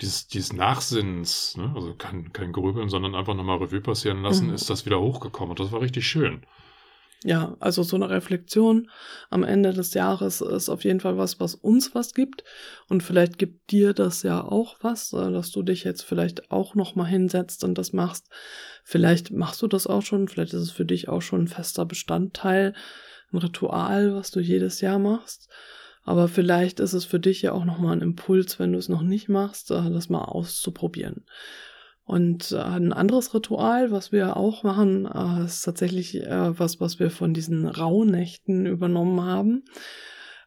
dieses, 0.00 0.26
dieses 0.26 0.52
Nachsinnens, 0.52 1.56
ne? 1.56 1.72
also 1.74 1.94
kein, 1.94 2.32
kein 2.32 2.52
Grübeln, 2.52 2.88
sondern 2.88 3.14
einfach 3.14 3.34
nochmal 3.34 3.58
Revue 3.58 3.80
passieren 3.80 4.22
lassen, 4.22 4.48
mhm. 4.48 4.54
ist 4.54 4.68
das 4.68 4.84
wieder 4.84 5.00
hochgekommen. 5.00 5.50
Und 5.50 5.60
das 5.60 5.72
war 5.72 5.80
richtig 5.80 6.06
schön. 6.06 6.42
Ja, 7.24 7.56
also 7.60 7.84
so 7.84 7.94
eine 7.94 8.10
Reflexion 8.10 8.90
am 9.30 9.44
Ende 9.44 9.72
des 9.72 9.94
Jahres 9.94 10.40
ist 10.40 10.68
auf 10.68 10.82
jeden 10.82 10.98
Fall 10.98 11.18
was, 11.18 11.38
was 11.38 11.54
uns 11.54 11.94
was 11.94 12.14
gibt. 12.14 12.42
Und 12.88 13.04
vielleicht 13.04 13.38
gibt 13.38 13.70
dir 13.70 13.92
das 13.94 14.24
ja 14.24 14.42
auch 14.42 14.76
was, 14.80 15.12
äh, 15.12 15.30
dass 15.30 15.52
du 15.52 15.62
dich 15.62 15.84
jetzt 15.84 16.02
vielleicht 16.02 16.50
auch 16.50 16.74
nochmal 16.74 17.06
hinsetzt 17.06 17.62
und 17.62 17.78
das 17.78 17.92
machst. 17.92 18.28
Vielleicht 18.82 19.30
machst 19.30 19.62
du 19.62 19.68
das 19.68 19.86
auch 19.86 20.02
schon, 20.02 20.26
vielleicht 20.26 20.52
ist 20.52 20.62
es 20.62 20.72
für 20.72 20.84
dich 20.84 21.08
auch 21.08 21.22
schon 21.22 21.42
ein 21.42 21.48
fester 21.48 21.84
Bestandteil, 21.84 22.74
ein 23.32 23.38
Ritual, 23.38 24.14
was 24.14 24.32
du 24.32 24.40
jedes 24.40 24.80
Jahr 24.80 24.98
machst. 24.98 25.48
Aber 26.04 26.26
vielleicht 26.26 26.80
ist 26.80 26.92
es 26.92 27.04
für 27.04 27.20
dich 27.20 27.42
ja 27.42 27.52
auch 27.52 27.64
nochmal 27.64 27.96
ein 27.96 28.02
Impuls, 28.02 28.58
wenn 28.58 28.72
du 28.72 28.78
es 28.78 28.88
noch 28.88 29.02
nicht 29.02 29.28
machst, 29.28 29.70
äh, 29.70 29.90
das 29.90 30.08
mal 30.08 30.24
auszuprobieren. 30.24 31.24
Und 32.04 32.52
äh, 32.52 32.56
ein 32.56 32.92
anderes 32.92 33.34
Ritual, 33.34 33.90
was 33.90 34.12
wir 34.12 34.36
auch 34.36 34.62
machen, 34.62 35.06
äh, 35.06 35.44
ist 35.44 35.62
tatsächlich 35.62 36.14
was, 36.14 36.80
was 36.80 36.98
wir 36.98 37.10
von 37.10 37.34
diesen 37.34 37.66
Rauhnächten 37.66 38.66
übernommen 38.66 39.20
haben. 39.22 39.64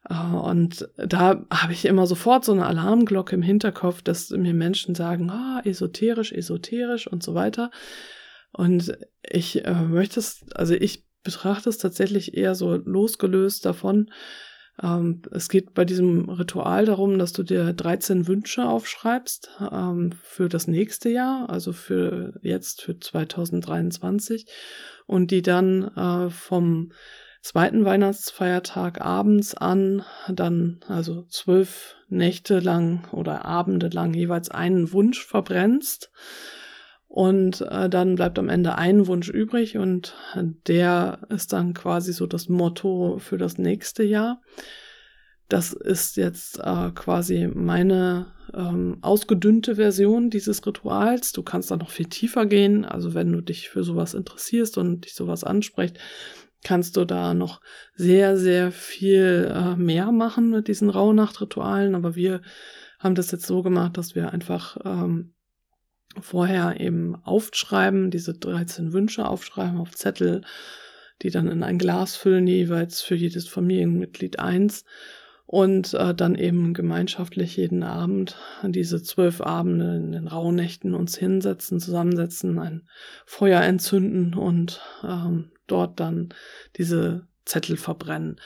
Und 0.08 0.88
da 0.98 1.44
habe 1.52 1.74
ich 1.74 1.86
immer 1.86 2.06
sofort 2.06 2.46
so 2.46 2.52
eine 2.52 2.68
Alarmglocke 2.68 3.36
im 3.36 3.42
Hinterkopf, 3.42 4.04
dass 4.04 4.30
mir 4.30 4.54
Menschen 4.54 4.94
sagen, 4.94 5.32
ah, 5.32 5.62
esoterisch, 5.66 6.32
esoterisch 6.32 7.08
und 7.08 7.24
so 7.24 7.34
weiter. 7.34 7.72
Und 8.52 8.98
ich 9.24 9.66
äh, 9.66 9.74
möchte 9.74 10.20
es, 10.20 10.46
also 10.54 10.74
ich 10.76 11.06
betrachte 11.24 11.70
es 11.70 11.78
tatsächlich 11.78 12.38
eher 12.38 12.56
so 12.56 12.76
losgelöst 12.76 13.66
davon, 13.66 14.12
ähm, 14.82 15.22
es 15.32 15.50
geht 15.50 15.74
bei 15.74 15.86
diesem 15.86 16.30
Ritual 16.30 16.86
darum, 16.86 17.18
dass 17.18 17.34
du 17.34 17.44
dir 17.44 17.74
13 17.74 18.28
Wünsche 18.28 18.66
aufschreibst 18.66 19.50
ähm, 19.72 20.14
für 20.22 20.50
das 20.50 20.68
nächste 20.68 21.10
Jahr, 21.10 21.50
also 21.50 21.72
für 21.72 22.34
jetzt 22.42 22.82
für 22.82 23.00
2023 23.00 24.48
und 25.06 25.32
die 25.32 25.42
dann 25.42 25.84
äh, 25.96 26.30
vom 26.30 26.92
zweiten 27.42 27.86
Weihnachtsfeiertag 27.86 29.02
abends 29.02 29.54
an 29.54 30.04
dann 30.28 30.80
also 30.88 31.24
zwölf 31.30 31.96
Nächte 32.10 32.60
lang 32.60 33.08
oder 33.12 33.46
Abende 33.46 33.90
lang 33.90 34.14
jeweils 34.14 34.50
einen 34.50 34.92
Wunsch 34.92 35.24
verbrennst 35.24 36.12
und 37.16 37.62
äh, 37.62 37.88
dann 37.88 38.16
bleibt 38.16 38.38
am 38.40 38.50
Ende 38.50 38.78
ein 38.78 39.08
Wunsch 39.08 39.30
übrig 39.30 39.78
und 39.78 40.14
der 40.68 41.20
ist 41.30 41.54
dann 41.54 41.74
quasi 41.74 42.12
so 42.12 42.28
das 42.28 42.50
Motto 42.50 43.20
für 43.20 43.38
das 43.38 43.58
nächste 43.58 44.04
Jahr. 44.04 44.42
Das 45.48 45.72
ist 45.72 46.18
jetzt 46.18 46.60
äh, 46.60 46.92
quasi 46.94 47.48
meine 47.48 48.34
ähm, 48.54 48.98
ausgedünnte 49.00 49.76
Version 49.78 50.30
dieses 50.30 50.68
Rituals. 50.68 51.32
Du 51.32 51.42
kannst 51.42 51.72
da 51.72 51.78
noch 51.78 51.90
viel 51.90 52.08
tiefer 52.08 52.48
gehen. 52.48 52.84
Also 52.84 53.14
wenn 53.14 53.32
du 53.32 53.40
dich 53.40 53.70
für 53.70 53.86
sowas 53.86 54.14
interessierst 54.14 54.78
und 54.78 55.06
dich 55.06 55.14
sowas 55.14 55.46
anspricht, 55.46 55.98
kannst 56.66 56.98
du 56.98 57.06
da 57.06 57.34
noch 57.34 57.62
sehr, 57.94 58.36
sehr 58.36 58.74
viel 58.74 59.50
äh, 59.56 59.78
mehr 59.78 60.12
machen 60.12 60.50
mit 60.50 60.68
diesen 60.68 60.90
Rauhnacht-Ritualen. 60.90 61.96
Aber 61.96 62.18
wir 62.18 62.42
haben 63.00 63.16
das 63.16 63.32
jetzt 63.32 63.46
so 63.46 63.62
gemacht, 63.62 63.98
dass 63.98 64.16
wir 64.16 64.34
einfach 64.34 64.76
ähm, 64.84 65.35
vorher 66.22 66.80
eben 66.80 67.16
aufschreiben, 67.24 68.12
diese 68.12 68.34
13 68.34 68.94
Wünsche 68.94 69.28
aufschreiben 69.28 69.78
auf 69.78 69.92
Zettel, 69.96 70.42
die 71.22 71.30
dann 71.30 71.48
in 71.48 71.64
ein 71.64 71.78
Glas 71.78 72.16
füllen, 72.16 72.48
jeweils 72.48 73.02
für 73.02 73.16
jedes 73.16 73.48
Familienmitglied 73.48 74.40
eins 74.40 74.86
und 75.46 75.94
äh, 75.94 76.14
dann 76.14 76.36
eben 76.36 76.74
gemeinschaftlich 76.74 77.56
jeden 77.56 77.84
Abend 77.84 78.36
diese 78.64 79.02
zwölf 79.04 79.42
Abende 79.42 79.96
in 79.96 80.12
den 80.12 80.28
Rauhnächten 80.28 80.94
uns 80.94 81.16
hinsetzen, 81.16 81.80
zusammensetzen, 81.80 82.58
ein 82.60 82.88
Feuer 83.26 83.62
entzünden 83.62 84.34
und 84.34 84.82
ähm, 85.04 85.52
dort 85.68 86.00
dann 86.00 86.30
diese 86.78 87.28
Zettel 87.46 87.78
verbrennen. 87.78 88.38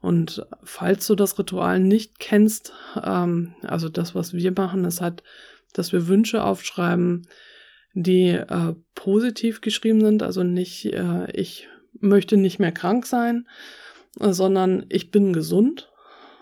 Und 0.00 0.46
falls 0.62 1.06
du 1.06 1.14
das 1.14 1.38
Ritual 1.38 1.78
nicht 1.78 2.18
kennst, 2.18 2.72
ähm, 3.02 3.54
also 3.62 3.88
das, 3.88 4.14
was 4.14 4.32
wir 4.32 4.52
machen, 4.52 4.84
ist 4.84 5.00
halt 5.00 5.22
dass 5.78 5.92
wir 5.92 6.08
Wünsche 6.08 6.42
aufschreiben, 6.42 7.28
die 7.94 8.30
äh, 8.30 8.74
positiv 8.94 9.60
geschrieben 9.60 10.00
sind, 10.00 10.22
also 10.22 10.42
nicht 10.42 10.86
äh, 10.86 11.30
ich 11.32 11.68
möchte 12.00 12.36
nicht 12.36 12.58
mehr 12.58 12.72
krank 12.72 13.06
sein, 13.06 13.46
sondern 14.18 14.84
ich 14.88 15.10
bin 15.10 15.32
gesund. 15.32 15.90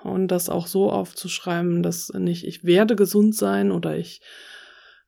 Und 0.03 0.29
das 0.29 0.51
auch 0.51 0.67
so 0.67 0.91
aufzuschreiben, 0.91 1.83
dass 1.83 2.13
nicht 2.13 2.45
ich 2.45 2.65
werde 2.65 2.95
gesund 2.95 3.35
sein 3.35 3.73
oder 3.73 3.97
ich 3.97 4.21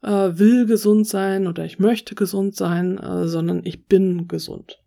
äh, 0.02 0.09
will 0.38 0.64
gesund 0.64 1.06
sein 1.06 1.47
oder 1.47 1.66
ich 1.66 1.78
möchte 1.78 2.14
gesund 2.14 2.56
sein, 2.56 2.97
äh, 2.97 3.28
sondern 3.28 3.61
ich 3.64 3.87
bin 3.87 4.26
gesund. 4.26 4.78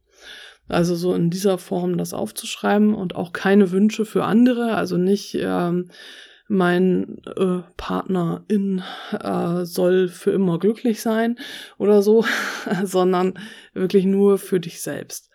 Also 0.67 0.95
so 0.95 1.13
in 1.13 1.29
dieser 1.29 1.59
Form 1.59 1.97
das 1.97 2.13
aufzuschreiben 2.13 2.95
und 2.95 3.15
auch 3.15 3.33
keine 3.33 3.71
Wünsche 3.71 4.05
für 4.05 4.23
andere, 4.23 4.75
also 4.75 4.97
nicht 4.97 5.35
ähm, 5.39 5.89
mein 6.49 7.21
äh, 7.37 7.61
Partnerin 7.77 8.83
äh, 9.11 9.65
soll 9.65 10.07
für 10.07 10.31
immer 10.31 10.59
glücklich 10.59 11.01
sein 11.01 11.37
oder 11.77 12.01
so, 12.01 12.25
sondern 12.83 13.35
wirklich 13.73 14.05
nur 14.05 14.37
für 14.37 14.59
dich 14.59 14.81
selbst. 14.81 15.29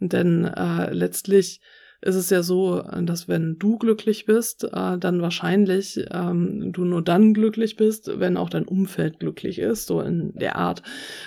Denn 0.00 0.44
äh, 0.44 0.92
letztlich 0.92 1.60
ist 2.00 2.14
es 2.14 2.30
ja 2.30 2.42
so, 2.42 2.82
dass 2.82 3.26
wenn 3.26 3.58
du 3.58 3.76
glücklich 3.76 4.24
bist, 4.24 4.64
äh, 4.64 4.98
dann 4.98 5.20
wahrscheinlich 5.20 6.04
ähm, 6.12 6.72
du 6.72 6.84
nur 6.84 7.02
dann 7.02 7.34
glücklich 7.34 7.76
bist, 7.76 8.20
wenn 8.20 8.36
auch 8.36 8.50
dein 8.50 8.66
Umfeld 8.66 9.18
glücklich 9.18 9.58
ist, 9.58 9.86
so 9.86 10.00
in 10.00 10.32
der 10.34 10.56
Art. 10.56 10.82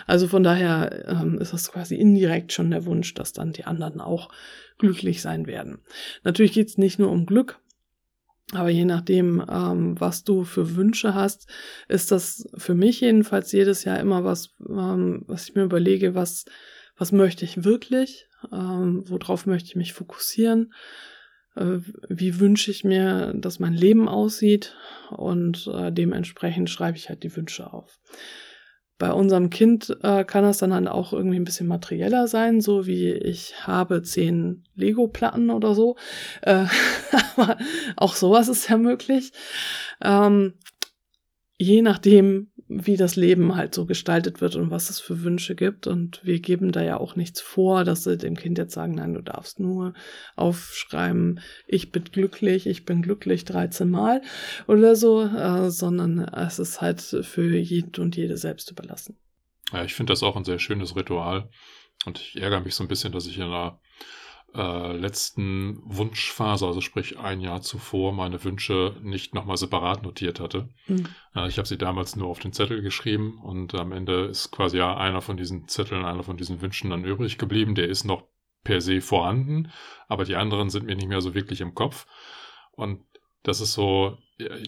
Also 0.07 0.27
von 0.27 0.43
daher 0.43 1.09
ähm, 1.09 1.39
ist 1.39 1.51
das 1.51 1.71
quasi 1.71 1.95
indirekt 1.95 2.53
schon 2.53 2.71
der 2.71 2.85
Wunsch, 2.85 3.13
dass 3.13 3.33
dann 3.33 3.51
die 3.51 3.65
anderen 3.65 4.00
auch 4.00 4.29
glücklich 4.77 5.21
sein 5.21 5.45
werden. 5.45 5.79
Natürlich 6.23 6.53
geht 6.53 6.69
es 6.69 6.77
nicht 6.77 7.00
nur 7.00 7.11
um 7.11 7.25
Glück, 7.25 7.59
aber 8.53 8.70
je 8.70 8.86
nachdem, 8.86 9.43
ähm, 9.50 10.00
was 10.00 10.24
du 10.24 10.43
für 10.43 10.75
Wünsche 10.75 11.13
hast, 11.13 11.50
ist 11.88 12.12
das 12.12 12.48
für 12.58 12.75
mich 12.75 13.01
jedenfalls 13.01 13.51
jedes 13.51 13.84
Jahr 13.84 14.00
immer 14.00 14.24
was, 14.24 14.55
ähm, 14.67 15.24
was 15.27 15.50
ich 15.50 15.55
mir 15.55 15.63
überlege, 15.63 16.15
was, 16.15 16.46
was 16.98 17.12
möchte 17.12 17.46
ich 17.46 17.63
wirklich, 17.63 18.27
ähm, 18.51 19.03
worauf 19.08 19.46
möchte 19.46 19.70
ich 19.70 19.75
mich 19.75 19.93
fokussieren, 19.93 20.74
äh, 21.55 21.79
wie 22.10 22.39
wünsche 22.39 22.72
ich 22.72 22.84
mir, 22.84 23.34
dass 23.36 23.60
mein 23.60 23.74
Leben 23.74 24.08
aussieht? 24.08 24.75
Und 25.10 25.70
äh, 25.74 25.91
dementsprechend 25.91 26.70
schreibe 26.70 26.98
ich 26.98 27.10
halt 27.10 27.24
die 27.24 27.36
Wünsche 27.36 27.72
auf. 27.72 28.00
Bei 29.01 29.13
unserem 29.13 29.50
Kind 29.50 29.98
äh, 30.03 30.24
kann 30.24 30.43
das 30.43 30.60
dann 30.60 30.75
halt 30.75 30.88
auch 30.88 31.12
irgendwie 31.12 31.38
ein 31.38 31.43
bisschen 31.43 31.65
materieller 31.65 32.27
sein, 32.27 32.62
so 32.62 32.86
wie 32.86 33.10
ich 33.10 33.65
habe 33.65 34.03
zehn 34.03 34.63
Lego-Platten 34.75 35.50
oder 35.50 35.74
so. 35.74 35.96
Äh, 36.43 36.65
aber 37.36 37.58
auch 37.96 38.13
sowas 38.13 38.48
ist 38.48 38.70
ja 38.70 38.77
möglich. 38.77 39.31
Ähm, 40.03 40.53
je 41.58 41.81
nachdem, 41.81 42.50
wie 42.73 42.95
das 42.95 43.17
Leben 43.17 43.55
halt 43.55 43.75
so 43.75 43.85
gestaltet 43.85 44.39
wird 44.39 44.55
und 44.55 44.71
was 44.71 44.89
es 44.89 44.99
für 44.99 45.23
Wünsche 45.23 45.55
gibt. 45.55 45.87
Und 45.87 46.21
wir 46.23 46.39
geben 46.39 46.71
da 46.71 46.81
ja 46.81 46.97
auch 46.97 47.15
nichts 47.15 47.41
vor, 47.41 47.83
dass 47.83 48.05
sie 48.05 48.17
dem 48.17 48.37
Kind 48.37 48.57
jetzt 48.57 48.73
sagen, 48.73 48.95
nein, 48.95 49.13
du 49.13 49.21
darfst 49.21 49.59
nur 49.59 49.93
aufschreiben, 50.37 51.41
ich 51.67 51.91
bin 51.91 52.05
glücklich, 52.05 52.67
ich 52.67 52.85
bin 52.85 53.01
glücklich 53.01 53.43
13 53.43 53.89
Mal 53.89 54.21
oder 54.67 54.95
so, 54.95 55.23
äh, 55.23 55.69
sondern 55.69 56.19
es 56.19 56.59
ist 56.59 56.79
halt 56.79 57.01
für 57.01 57.57
jeden 57.57 58.01
und 58.01 58.15
jede 58.15 58.37
selbst 58.37 58.71
überlassen. 58.71 59.17
Ja, 59.73 59.83
ich 59.83 59.93
finde 59.93 60.11
das 60.11 60.23
auch 60.23 60.37
ein 60.37 60.45
sehr 60.45 60.59
schönes 60.59 60.95
Ritual. 60.95 61.49
Und 62.05 62.19
ich 62.19 62.41
ärgere 62.41 62.61
mich 62.61 62.75
so 62.75 62.83
ein 62.83 62.87
bisschen, 62.87 63.11
dass 63.11 63.27
ich 63.27 63.37
in 63.37 63.43
einer 63.43 63.80
äh, 64.53 64.93
letzten 64.93 65.81
Wunschphase, 65.84 66.65
also 66.65 66.81
sprich 66.81 67.17
ein 67.17 67.41
Jahr 67.41 67.62
zuvor, 67.62 68.13
meine 68.13 68.43
Wünsche 68.43 68.98
nicht 69.01 69.34
nochmal 69.34 69.58
separat 69.58 70.03
notiert 70.03 70.39
hatte. 70.39 70.70
Mhm. 70.88 71.08
Äh, 71.36 71.48
ich 71.48 71.58
habe 71.58 71.67
sie 71.67 71.77
damals 71.77 72.15
nur 72.15 72.27
auf 72.27 72.39
den 72.39 72.53
Zettel 72.53 72.81
geschrieben 72.81 73.39
und 73.41 73.75
am 73.75 73.91
Ende 73.91 74.25
ist 74.25 74.51
quasi 74.51 74.77
ja 74.77 74.98
einer 74.98 75.22
von 75.22 75.38
diesen 75.38 75.67
Zetteln, 75.67 76.05
einer 76.05 76.24
von 76.24 76.38
diesen 76.38 76.62
Wünschen 76.62 76.89
dann 76.89 77.05
übrig 77.05 77.38
geblieben. 77.38 77.75
Der 77.75 77.88
ist 77.88 78.03
noch 78.03 78.24
per 78.63 78.81
se 78.81 79.01
vorhanden, 79.01 79.72
aber 80.08 80.25
die 80.25 80.36
anderen 80.36 80.70
sind 80.70 80.86
mir 80.86 80.96
nicht 80.96 81.08
mehr 81.08 81.22
so 81.22 81.34
wirklich 81.34 81.62
im 81.62 81.74
Kopf. 81.74 82.05
Und 82.72 83.03
das 83.43 83.62
ist 83.62 83.74
so, 83.74 84.17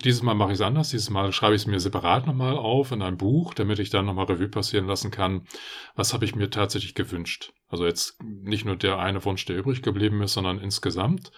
dieses 0.04 0.24
Mal 0.24 0.34
mache 0.34 0.52
ich 0.52 0.56
es 0.56 0.62
anders. 0.62 0.90
Dieses 0.90 1.10
Mal 1.10 1.32
schreibe 1.32 1.56
ich 1.56 1.62
es 1.62 1.68
mir 1.68 1.80
separat 1.80 2.28
nochmal 2.28 2.58
auf 2.58 2.92
in 2.92 3.02
ein 3.02 3.18
Buch, 3.18 3.54
damit 3.54 3.80
ich 3.80 3.90
dann 3.90 4.06
nochmal 4.06 4.26
Revue 4.26 4.48
passieren 4.48 4.88
lassen 4.88 5.12
kann. 5.12 5.48
Was 5.96 6.14
habe 6.14 6.26
ich 6.26 6.36
mir 6.36 6.50
tatsächlich 6.50 6.96
gewünscht? 6.96 7.54
Also 7.68 7.86
jetzt 7.86 8.22
nicht 8.24 8.66
nur 8.66 8.76
der 8.76 9.00
eine 9.00 9.24
Wunsch, 9.26 9.46
der 9.46 9.58
übrig 9.58 9.82
geblieben 9.82 10.22
ist, 10.22 10.34
sondern 10.34 10.60
insgesamt. 10.60 11.32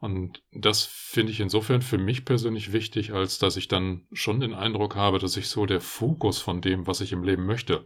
Und 0.00 0.42
das 0.52 0.84
finde 0.84 1.32
ich 1.32 1.40
insofern 1.40 1.80
für 1.80 1.98
mich 1.98 2.24
persönlich 2.24 2.72
wichtig, 2.72 3.12
als 3.12 3.38
dass 3.38 3.56
ich 3.56 3.68
dann 3.68 4.06
schon 4.12 4.40
den 4.40 4.52
Eindruck 4.52 4.94
habe, 4.94 5.18
dass 5.18 5.32
sich 5.32 5.48
so 5.48 5.64
der 5.64 5.80
Fokus 5.80 6.38
von 6.38 6.60
dem, 6.60 6.86
was 6.86 7.00
ich 7.00 7.12
im 7.12 7.24
Leben 7.24 7.46
möchte, 7.46 7.84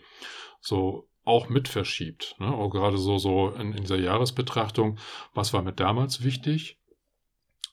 so 0.61 1.09
auch 1.25 1.49
mit 1.49 1.69
verschiebt. 1.69 2.35
Ne? 2.41 2.49
Auch 2.49 2.71
gerade 2.71 2.99
so, 2.99 3.19
so 3.19 3.51
in, 3.51 3.73
in 3.73 3.83
dieser 3.83 3.99
Jahresbetrachtung, 3.99 4.99
was 5.33 5.53
war 5.53 5.63
mir 5.63 5.73
damals 5.73 6.25
wichtig? 6.25 6.80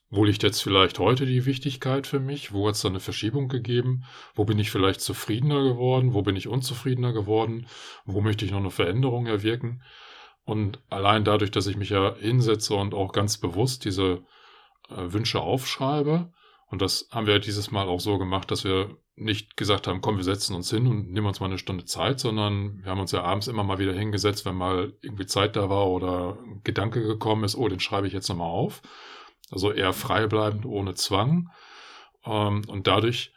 Wo 0.10 0.24
liegt 0.24 0.44
jetzt 0.44 0.62
vielleicht 0.62 1.00
heute 1.00 1.26
die 1.26 1.46
Wichtigkeit 1.46 2.08
für 2.08 2.20
mich? 2.20 2.54
Wo 2.54 2.68
hat 2.68 2.76
es 2.76 2.82
da 2.82 2.88
eine 2.88 3.00
Verschiebung 3.00 3.50
gegeben? 3.50 4.06
Wo 4.36 4.46
bin 4.46 4.58
ich 4.58 4.72
vielleicht 4.72 5.02
zufriedener 5.02 5.64
geworden? 5.64 6.14
Wo 6.14 6.22
bin 6.22 6.36
ich 6.36 6.48
unzufriedener 6.48 7.12
geworden? 7.12 7.68
Wo 8.06 8.22
möchte 8.22 8.46
ich 8.46 8.52
noch 8.52 8.60
eine 8.60 8.72
Veränderung 8.72 9.28
erwirken? 9.28 9.84
Und 10.46 10.80
allein 10.90 11.26
dadurch, 11.26 11.52
dass 11.52 11.68
ich 11.68 11.76
mich 11.76 11.90
ja 11.90 12.16
hinsetze 12.16 12.74
und 12.74 12.94
auch 12.94 13.12
ganz 13.12 13.38
bewusst 13.38 13.84
diese 13.84 14.24
äh, 14.90 15.12
Wünsche 15.12 15.42
aufschreibe, 15.42 16.32
und 16.70 16.82
das 16.82 17.08
haben 17.12 17.28
wir 17.28 17.40
dieses 17.40 17.72
Mal 17.72 17.88
auch 17.88 18.00
so 18.00 18.18
gemacht, 18.18 18.52
dass 18.52 18.64
wir 18.64 18.98
nicht 19.16 19.58
gesagt 19.58 19.88
haben, 19.88 20.02
komm, 20.02 20.18
wir 20.18 20.24
setzen 20.24 20.54
uns 20.54 20.70
hin 20.70 20.86
und 20.86 21.12
nehmen 21.12 21.26
uns 21.26 21.40
mal 21.40 21.48
eine 21.48 21.58
Stunde 21.58 21.86
Zeit, 21.86 22.20
sondern 22.20 22.84
wir 22.84 22.92
haben 22.92 23.00
uns 23.00 23.12
ja 23.12 23.24
abends 23.24 23.48
immer 23.48 23.64
mal 23.64 23.80
wieder 23.80 23.94
hingesetzt, 23.94 24.46
wenn 24.46 24.56
mal 24.56 24.94
irgendwie 25.02 25.26
Zeit 25.26 25.56
da 25.56 25.70
war 25.70 25.88
oder 25.88 26.38
ein 26.44 26.62
Gedanke 26.64 27.02
gekommen 27.02 27.46
ist, 27.46 27.56
oh, 27.56 27.68
den 27.68 27.80
schreibe 27.80 28.08
ich 28.08 28.14
jetzt 28.14 28.28
nochmal 28.28 28.50
auf. 28.50 28.82
Also 29.52 29.72
eher 29.72 29.94
frei 29.94 30.28
bleibend, 30.28 30.66
ohne 30.66 30.96
Zwang. 30.96 31.50
Ähm, 32.26 32.64
und 32.68 32.88
dadurch 32.88 33.34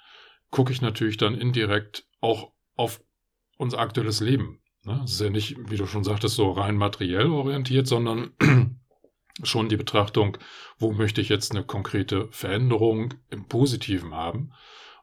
gucke 0.50 0.72
ich 0.72 0.82
natürlich 0.82 1.16
dann 1.16 1.34
indirekt 1.34 2.04
auch 2.20 2.52
auf 2.76 3.00
unser 3.56 3.78
aktuelles 3.78 4.20
Leben. 4.20 4.60
Ne? 4.84 5.00
Es 5.04 5.12
ist 5.12 5.20
ja 5.20 5.30
nicht, 5.30 5.56
wie 5.70 5.76
du 5.76 5.86
schon 5.86 6.04
sagtest, 6.04 6.36
so 6.36 6.50
rein 6.52 6.76
materiell 6.76 7.30
orientiert, 7.30 7.86
sondern 7.86 8.32
schon 9.42 9.68
die 9.68 9.76
Betrachtung, 9.76 10.38
wo 10.78 10.92
möchte 10.92 11.20
ich 11.20 11.28
jetzt 11.28 11.52
eine 11.52 11.64
konkrete 11.64 12.28
Veränderung 12.30 13.14
im 13.30 13.46
Positiven 13.46 14.14
haben. 14.14 14.52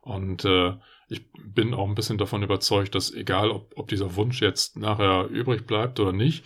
Und 0.01 0.45
äh, 0.45 0.73
ich 1.09 1.25
bin 1.33 1.73
auch 1.73 1.87
ein 1.87 1.95
bisschen 1.95 2.17
davon 2.17 2.43
überzeugt, 2.43 2.95
dass 2.95 3.13
egal, 3.13 3.51
ob, 3.51 3.73
ob 3.77 3.87
dieser 3.87 4.15
Wunsch 4.15 4.41
jetzt 4.41 4.77
nachher 4.77 5.27
übrig 5.27 5.65
bleibt 5.65 5.99
oder 5.99 6.11
nicht, 6.11 6.45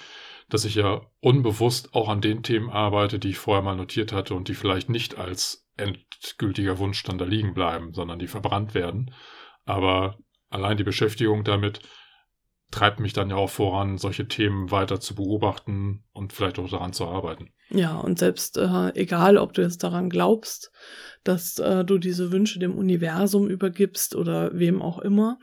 dass 0.52 0.66
ich 0.66 0.76
ja 0.76 1.02
unbewusst 1.22 1.96
auch 1.96 2.10
an 2.10 2.20
den 2.20 2.44
Themen 2.44 2.70
arbeite, 2.70 3.20
die 3.20 3.30
ich 3.30 3.38
vorher 3.38 3.64
mal 3.64 3.76
notiert 3.76 4.12
hatte 4.12 4.36
und 4.36 4.50
die 4.50 4.54
vielleicht 4.54 4.90
nicht 4.90 5.18
als 5.18 5.66
endgültiger 5.78 6.78
Wunsch 6.78 7.04
dann 7.04 7.18
da 7.18 7.26
liegen 7.26 7.54
bleiben, 7.54 7.94
sondern 7.94 8.20
die 8.20 8.28
verbrannt 8.28 8.74
werden. 8.74 9.14
Aber 9.66 10.18
allein 10.50 10.76
die 10.76 10.84
Beschäftigung 10.84 11.46
damit 11.46 11.80
treibt 12.70 13.00
mich 13.00 13.14
dann 13.14 13.30
ja 13.30 13.38
auch 13.38 13.50
voran, 13.50 13.98
solche 13.98 14.28
Themen 14.28 14.72
weiter 14.72 15.00
zu 15.00 15.16
beobachten 15.16 16.04
und 16.12 16.34
vielleicht 16.34 16.60
auch 16.60 16.70
daran 16.70 16.92
zu 16.92 17.08
arbeiten. 17.08 17.54
Ja, 17.74 17.98
und 17.98 18.20
selbst 18.20 18.58
äh, 18.58 18.94
egal, 18.96 19.38
ob 19.38 19.54
du 19.54 19.62
jetzt 19.62 19.82
daran 19.84 20.10
glaubst, 20.10 20.72
dass 21.24 21.58
äh, 21.58 21.86
du 21.86 22.00
diese 22.00 22.32
Wünsche 22.34 22.60
dem 22.60 22.76
Universum 22.76 23.48
übergibst 23.48 24.14
oder 24.14 24.52
wem 24.54 24.82
auch 24.82 25.00
immer, 25.00 25.40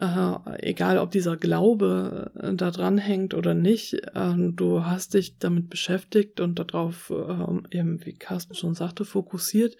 äh, 0.00 0.34
egal 0.60 0.98
ob 0.98 1.10
dieser 1.10 1.36
Glaube 1.36 2.30
äh, 2.40 2.54
da 2.54 2.70
dran 2.70 2.98
hängt 2.98 3.34
oder 3.34 3.54
nicht, 3.54 3.94
äh, 3.94 4.34
du 4.36 4.84
hast 4.84 5.14
dich 5.14 5.38
damit 5.38 5.68
beschäftigt 5.68 6.38
und 6.38 6.58
darauf 6.60 7.10
äh, 7.10 7.76
eben, 7.76 8.04
wie 8.04 8.14
Carsten 8.14 8.54
schon 8.54 8.74
sagte, 8.74 9.04
fokussiert. 9.04 9.76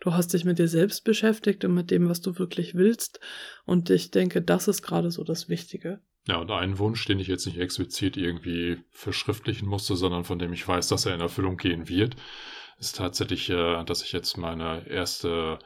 Du 0.00 0.12
hast 0.12 0.34
dich 0.34 0.44
mit 0.44 0.60
dir 0.60 0.68
selbst 0.68 1.02
beschäftigt 1.02 1.64
und 1.64 1.74
mit 1.74 1.90
dem, 1.90 2.08
was 2.08 2.20
du 2.20 2.38
wirklich 2.38 2.76
willst. 2.76 3.18
Und 3.64 3.90
ich 3.90 4.12
denke, 4.12 4.40
das 4.40 4.68
ist 4.68 4.82
gerade 4.82 5.10
so 5.10 5.24
das 5.24 5.48
Wichtige. 5.48 6.00
Ja, 6.26 6.38
und 6.38 6.50
ein 6.50 6.78
Wunsch, 6.78 7.04
den 7.04 7.18
ich 7.18 7.26
jetzt 7.26 7.44
nicht 7.44 7.58
explizit 7.58 8.16
irgendwie 8.16 8.78
verschriftlichen 8.90 9.68
musste, 9.68 9.94
sondern 9.94 10.24
von 10.24 10.38
dem 10.38 10.54
ich 10.54 10.66
weiß, 10.66 10.88
dass 10.88 11.04
er 11.04 11.14
in 11.14 11.20
Erfüllung 11.24 11.56
gehen 11.56 11.88
wird, 11.88 12.16
ist 12.78 12.96
tatsächlich, 12.96 13.50
äh, 13.50 13.84
dass 13.84 14.02
ich 14.02 14.12
jetzt 14.12 14.36
meine 14.36 14.86
erste, 14.88 15.58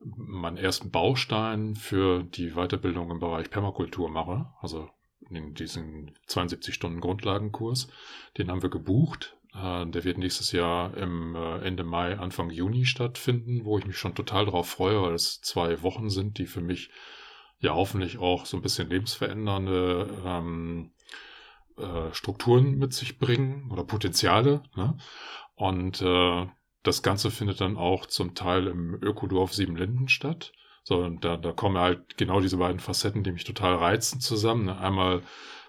meinen 0.00 0.56
ersten 0.56 0.90
Baustein 0.90 1.74
für 1.74 2.22
die 2.22 2.52
Weiterbildung 2.52 3.10
im 3.10 3.18
Bereich 3.18 3.50
Permakultur 3.50 4.08
mache. 4.08 4.46
Also 4.60 4.88
in 5.30 5.54
diesen 5.54 6.12
72 6.26 6.74
Stunden 6.74 7.00
Grundlagenkurs. 7.00 7.88
Den 8.36 8.50
haben 8.50 8.62
wir 8.62 8.70
gebucht. 8.70 9.36
Äh, 9.54 9.86
der 9.86 10.04
wird 10.04 10.18
nächstes 10.18 10.52
Jahr 10.52 10.96
im 10.96 11.34
äh, 11.34 11.58
Ende 11.60 11.84
Mai, 11.84 12.18
Anfang 12.18 12.50
Juni 12.50 12.84
stattfinden, 12.84 13.64
wo 13.64 13.78
ich 13.78 13.86
mich 13.86 13.96
schon 13.96 14.14
total 14.14 14.46
darauf 14.46 14.68
freue, 14.68 15.02
weil 15.02 15.14
es 15.14 15.40
zwei 15.40 15.82
Wochen 15.82 16.10
sind, 16.10 16.38
die 16.38 16.46
für 16.46 16.60
mich 16.60 16.90
ja 17.60 17.74
hoffentlich 17.74 18.18
auch 18.18 18.46
so 18.46 18.56
ein 18.56 18.62
bisschen 18.62 18.88
lebensverändernde 18.88 20.22
ähm, 20.24 20.92
äh, 21.78 22.14
Strukturen 22.14 22.78
mit 22.78 22.92
sich 22.92 23.18
bringen 23.18 23.70
oder 23.70 23.84
Potenziale. 23.84 24.62
Ne? 24.76 24.96
Und 25.54 26.02
äh, 26.02 26.46
das 26.82 27.02
Ganze 27.02 27.30
findet 27.30 27.60
dann 27.60 27.76
auch 27.76 28.06
zum 28.06 28.34
Teil 28.34 28.66
im 28.66 28.94
Ökodorf 29.02 29.54
Siebenlinden 29.54 30.08
statt. 30.08 30.52
So, 30.84 30.98
und 30.98 31.24
da, 31.24 31.36
da 31.36 31.52
kommen 31.52 31.76
halt 31.76 32.16
genau 32.16 32.40
diese 32.40 32.56
beiden 32.56 32.80
Facetten, 32.80 33.22
die 33.22 33.32
mich 33.32 33.44
total 33.44 33.74
reizen, 33.74 34.20
zusammen. 34.20 34.66
Ne? 34.66 34.78
Einmal 34.78 35.22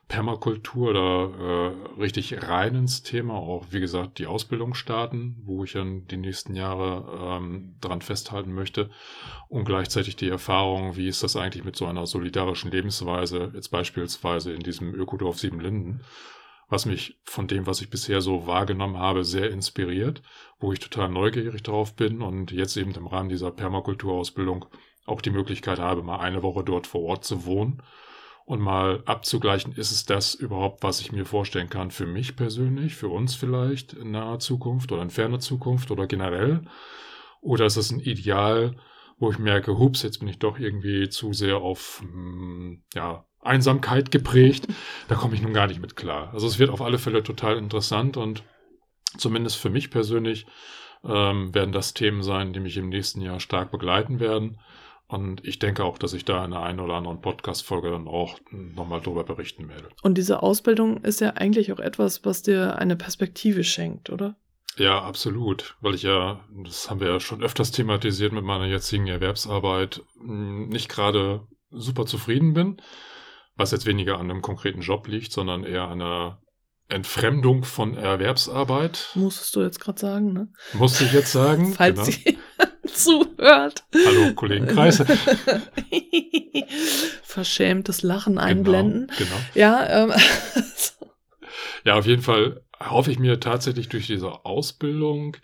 Permakultur 0.09 0.89
oder 0.89 1.75
äh, 1.95 2.01
richtig 2.01 2.49
rein 2.49 2.73
ins 2.73 3.03
Thema, 3.03 3.35
auch 3.35 3.67
wie 3.69 3.79
gesagt 3.79 4.17
die 4.17 4.25
Ausbildung 4.25 4.73
starten, 4.73 5.37
wo 5.45 5.63
ich 5.63 5.73
dann 5.73 6.07
die 6.07 6.17
nächsten 6.17 6.55
Jahre 6.55 7.37
ähm, 7.37 7.75
dran 7.79 8.01
festhalten 8.01 8.51
möchte. 8.51 8.89
Und 9.49 9.65
gleichzeitig 9.65 10.15
die 10.15 10.27
Erfahrung, 10.27 10.95
wie 10.95 11.07
ist 11.07 11.21
das 11.21 11.35
eigentlich 11.35 11.63
mit 11.63 11.75
so 11.75 11.85
einer 11.85 12.07
solidarischen 12.07 12.71
Lebensweise, 12.71 13.51
jetzt 13.53 13.69
beispielsweise 13.69 14.51
in 14.51 14.61
diesem 14.61 14.95
Ökodorf 14.95 15.37
Siebenlinden, 15.37 16.01
was 16.69 16.87
mich 16.87 17.19
von 17.23 17.47
dem, 17.47 17.67
was 17.67 17.79
ich 17.79 17.91
bisher 17.91 18.21
so 18.21 18.47
wahrgenommen 18.47 18.97
habe, 18.97 19.23
sehr 19.23 19.51
inspiriert, 19.51 20.23
wo 20.59 20.73
ich 20.73 20.79
total 20.79 21.09
neugierig 21.09 21.61
drauf 21.61 21.95
bin 21.95 22.23
und 22.23 22.51
jetzt 22.51 22.75
eben 22.77 22.95
im 22.95 23.05
Rahmen 23.05 23.29
dieser 23.29 23.51
Permakulturausbildung 23.51 24.65
auch 25.05 25.21
die 25.21 25.31
Möglichkeit 25.31 25.77
habe, 25.77 26.01
mal 26.01 26.19
eine 26.19 26.41
Woche 26.41 26.63
dort 26.63 26.87
vor 26.87 27.01
Ort 27.03 27.25
zu 27.25 27.45
wohnen 27.45 27.83
und 28.49 28.61
mal 28.61 29.03
abzugleichen, 29.05 29.73
ist 29.73 29.91
es 29.91 30.05
das 30.05 30.33
überhaupt, 30.33 30.81
was 30.81 31.01
ich 31.01 31.11
mir 31.11 31.23
vorstellen 31.23 31.69
kann 31.69 31.91
für 31.91 32.07
mich 32.07 32.35
persönlich, 32.35 32.95
für 32.95 33.07
uns 33.07 33.35
vielleicht 33.35 33.93
in 33.93 34.09
naher 34.09 34.39
Zukunft 34.39 34.91
oder 34.91 35.03
in 35.03 35.11
ferner 35.11 35.39
Zukunft 35.39 35.91
oder 35.91 36.07
generell? 36.07 36.63
Oder 37.41 37.67
ist 37.67 37.77
es 37.77 37.91
ein 37.91 37.99
Ideal, 37.99 38.75
wo 39.19 39.29
ich 39.29 39.37
merke, 39.37 39.77
hups, 39.77 40.01
jetzt 40.01 40.17
bin 40.17 40.27
ich 40.27 40.39
doch 40.39 40.57
irgendwie 40.57 41.09
zu 41.09 41.31
sehr 41.31 41.57
auf 41.57 41.99
hm, 42.01 42.81
ja, 42.95 43.23
Einsamkeit 43.39 44.09
geprägt. 44.09 44.67
Da 45.09 45.13
komme 45.13 45.35
ich 45.35 45.43
nun 45.43 45.53
gar 45.53 45.67
nicht 45.67 45.79
mit 45.79 45.95
klar. 45.95 46.33
Also 46.33 46.47
es 46.47 46.57
wird 46.57 46.71
auf 46.71 46.81
alle 46.81 46.97
Fälle 46.97 47.21
total 47.21 47.55
interessant 47.55 48.17
und 48.17 48.43
zumindest 49.15 49.57
für 49.57 49.69
mich 49.69 49.91
persönlich 49.91 50.47
ähm, 51.03 51.53
werden 51.53 51.71
das 51.71 51.93
Themen 51.93 52.23
sein, 52.23 52.51
die 52.53 52.61
mich 52.61 52.77
im 52.77 52.89
nächsten 52.89 53.21
Jahr 53.21 53.39
stark 53.39 53.69
begleiten 53.69 54.19
werden. 54.19 54.59
Und 55.09 55.43
ich 55.43 55.57
denke 55.57 55.83
auch, 55.83 55.97
dass 55.97 56.13
ich 56.13 56.23
da 56.23 56.45
in 56.45 56.53
einer 56.53 56.61
einen 56.61 56.79
oder 56.79 56.93
anderen 56.93 57.19
Podcast-Folge 57.19 57.89
dann 57.89 58.07
auch 58.07 58.37
nochmal 58.51 59.01
drüber 59.01 59.23
berichten 59.23 59.67
werde. 59.67 59.89
Und 60.03 60.19
diese 60.19 60.43
Ausbildung 60.43 60.97
ist 61.03 61.19
ja 61.19 61.31
eigentlich 61.31 61.73
auch 61.73 61.79
etwas, 61.79 62.23
was 62.25 62.43
dir 62.43 62.77
eine 62.77 62.95
Perspektive 62.95 63.63
schenkt, 63.63 64.11
oder? 64.11 64.35
Ja, 64.77 65.01
absolut. 65.01 65.75
Weil 65.81 65.95
ich 65.95 66.03
ja, 66.03 66.45
das 66.63 66.91
haben 66.91 66.99
wir 66.99 67.07
ja 67.07 67.19
schon 67.19 67.41
öfters 67.41 67.71
thematisiert 67.71 68.33
mit 68.33 68.43
meiner 68.43 68.67
jetzigen 68.67 69.07
Erwerbsarbeit, 69.07 70.03
hm, 70.19 70.69
nicht 70.69 70.89
gerade 70.89 71.47
super 71.71 72.05
zufrieden 72.05 72.53
bin. 72.53 72.79
Was 73.55 73.71
jetzt 73.71 73.87
weniger 73.87 74.19
an 74.19 74.29
einem 74.29 74.43
konkreten 74.43 74.81
Job 74.81 75.07
liegt, 75.07 75.31
sondern 75.31 75.63
eher 75.63 75.87
an 75.87 76.03
einer 76.03 76.39
Entfremdung 76.87 77.63
von 77.63 77.97
Erwerbsarbeit. 77.97 79.09
Musstest 79.15 79.55
du 79.55 79.61
jetzt 79.61 79.79
gerade 79.79 79.99
sagen, 79.99 80.33
ne? 80.33 80.53
Musste 80.73 81.03
ich 81.03 81.13
jetzt 81.13 81.31
sagen. 81.31 81.73
Falls 81.77 82.23
genau. 82.23 82.39
zuhört. 82.93 83.83
Hallo, 83.93 84.33
Kollegen 84.33 84.67
Kreise. 84.67 85.05
Verschämtes 87.23 88.01
Lachen 88.01 88.35
genau, 88.35 88.45
einblenden. 88.45 89.11
Genau. 89.17 89.29
genau. 89.29 89.41
Ja, 89.53 90.03
ähm, 90.03 90.13
ja, 91.85 91.95
auf 91.95 92.05
jeden 92.05 92.21
Fall 92.21 92.61
hoffe 92.79 93.11
ich 93.11 93.19
mir 93.19 93.39
tatsächlich 93.39 93.89
durch 93.89 94.07
diese 94.07 94.45
Ausbildung 94.45 95.37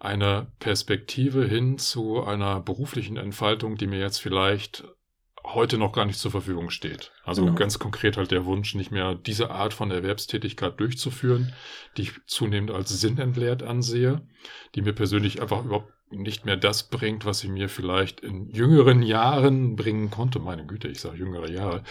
eine 0.00 0.46
Perspektive 0.58 1.46
hin 1.46 1.78
zu 1.78 2.22
einer 2.24 2.60
beruflichen 2.60 3.16
Entfaltung, 3.16 3.76
die 3.76 3.86
mir 3.86 3.98
jetzt 3.98 4.18
vielleicht 4.18 4.84
heute 5.44 5.78
noch 5.78 5.92
gar 5.92 6.04
nicht 6.04 6.18
zur 6.18 6.30
Verfügung 6.30 6.70
steht. 6.70 7.12
Also 7.24 7.44
genau. 7.44 7.56
ganz 7.56 7.78
konkret 7.78 8.16
halt 8.16 8.30
der 8.30 8.44
Wunsch, 8.44 8.74
nicht 8.74 8.90
mehr 8.90 9.14
diese 9.14 9.50
Art 9.50 9.72
von 9.72 9.90
Erwerbstätigkeit 9.90 10.78
durchzuführen, 10.78 11.54
die 11.96 12.02
ich 12.02 12.12
zunehmend 12.26 12.70
als 12.70 12.88
sinnentleert 13.00 13.62
ansehe, 13.62 14.26
die 14.74 14.82
mir 14.82 14.92
persönlich 14.92 15.40
einfach 15.40 15.64
überhaupt 15.64 15.92
nicht 16.10 16.46
mehr 16.46 16.56
das 16.56 16.84
bringt, 16.84 17.24
was 17.24 17.40
sie 17.40 17.48
mir 17.48 17.68
vielleicht 17.68 18.20
in 18.20 18.48
jüngeren 18.50 19.02
Jahren 19.02 19.76
bringen 19.76 20.10
konnte. 20.10 20.38
Meine 20.38 20.66
Güte, 20.66 20.88
ich 20.88 21.00
sage 21.00 21.18
jüngere 21.18 21.50
Jahre. 21.50 21.82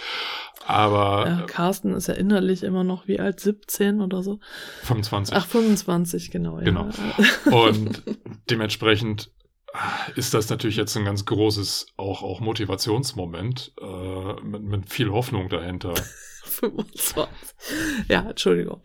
Aber. 0.65 1.25
Ja, 1.27 1.41
Carsten 1.45 1.93
ist 1.93 2.07
ja 2.07 2.15
innerlich 2.15 2.63
immer 2.63 2.83
noch 2.83 3.07
wie 3.07 3.19
alt, 3.19 3.39
17 3.39 4.01
oder 4.01 4.23
so? 4.23 4.39
25. 4.83 5.35
Ach, 5.35 5.45
25, 5.45 6.31
genau. 6.31 6.57
Genau. 6.57 6.89
Ja. 7.45 7.51
Und 7.51 8.03
dementsprechend 8.49 9.31
ist 10.15 10.33
das 10.33 10.49
natürlich 10.49 10.77
jetzt 10.77 10.95
ein 10.97 11.05
ganz 11.05 11.25
großes 11.25 11.87
auch, 11.97 12.23
auch 12.23 12.39
Motivationsmoment 12.39 13.73
äh, 13.79 14.41
mit, 14.41 14.63
mit 14.63 14.89
viel 14.89 15.11
Hoffnung 15.11 15.49
dahinter. 15.49 15.93
25. 16.47 17.27
Ja, 18.07 18.29
Entschuldigung. 18.29 18.81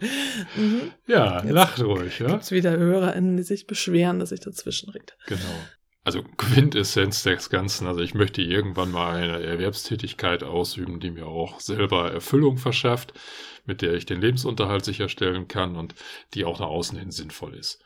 Mhm. 0.56 0.92
Ja, 1.06 1.42
Jetzt 1.42 1.52
lacht 1.52 1.80
ruhig. 1.80 2.18
Ja? 2.18 2.26
Gibt 2.28 2.42
es 2.42 2.50
wieder 2.50 2.76
HörerInnen, 2.76 3.36
die 3.36 3.42
sich 3.42 3.66
beschweren, 3.66 4.18
dass 4.18 4.32
ich 4.32 4.40
dazwischen 4.40 4.90
rede. 4.90 5.12
Genau. 5.26 5.40
Also 6.04 6.22
Quintessenz 6.36 7.22
des 7.22 7.48
Ganzen. 7.48 7.86
Also 7.86 8.00
ich 8.00 8.14
möchte 8.14 8.42
irgendwann 8.42 8.90
mal 8.90 9.14
eine 9.14 9.42
Erwerbstätigkeit 9.42 10.42
ausüben, 10.42 10.98
die 10.98 11.12
mir 11.12 11.26
auch 11.26 11.60
selber 11.60 12.10
Erfüllung 12.10 12.58
verschafft, 12.58 13.12
mit 13.64 13.82
der 13.82 13.94
ich 13.94 14.04
den 14.04 14.20
Lebensunterhalt 14.20 14.84
sicherstellen 14.84 15.46
kann 15.46 15.76
und 15.76 15.94
die 16.34 16.44
auch 16.44 16.58
nach 16.58 16.66
außen 16.66 16.98
hin 16.98 17.12
sinnvoll 17.12 17.54
ist. 17.54 17.84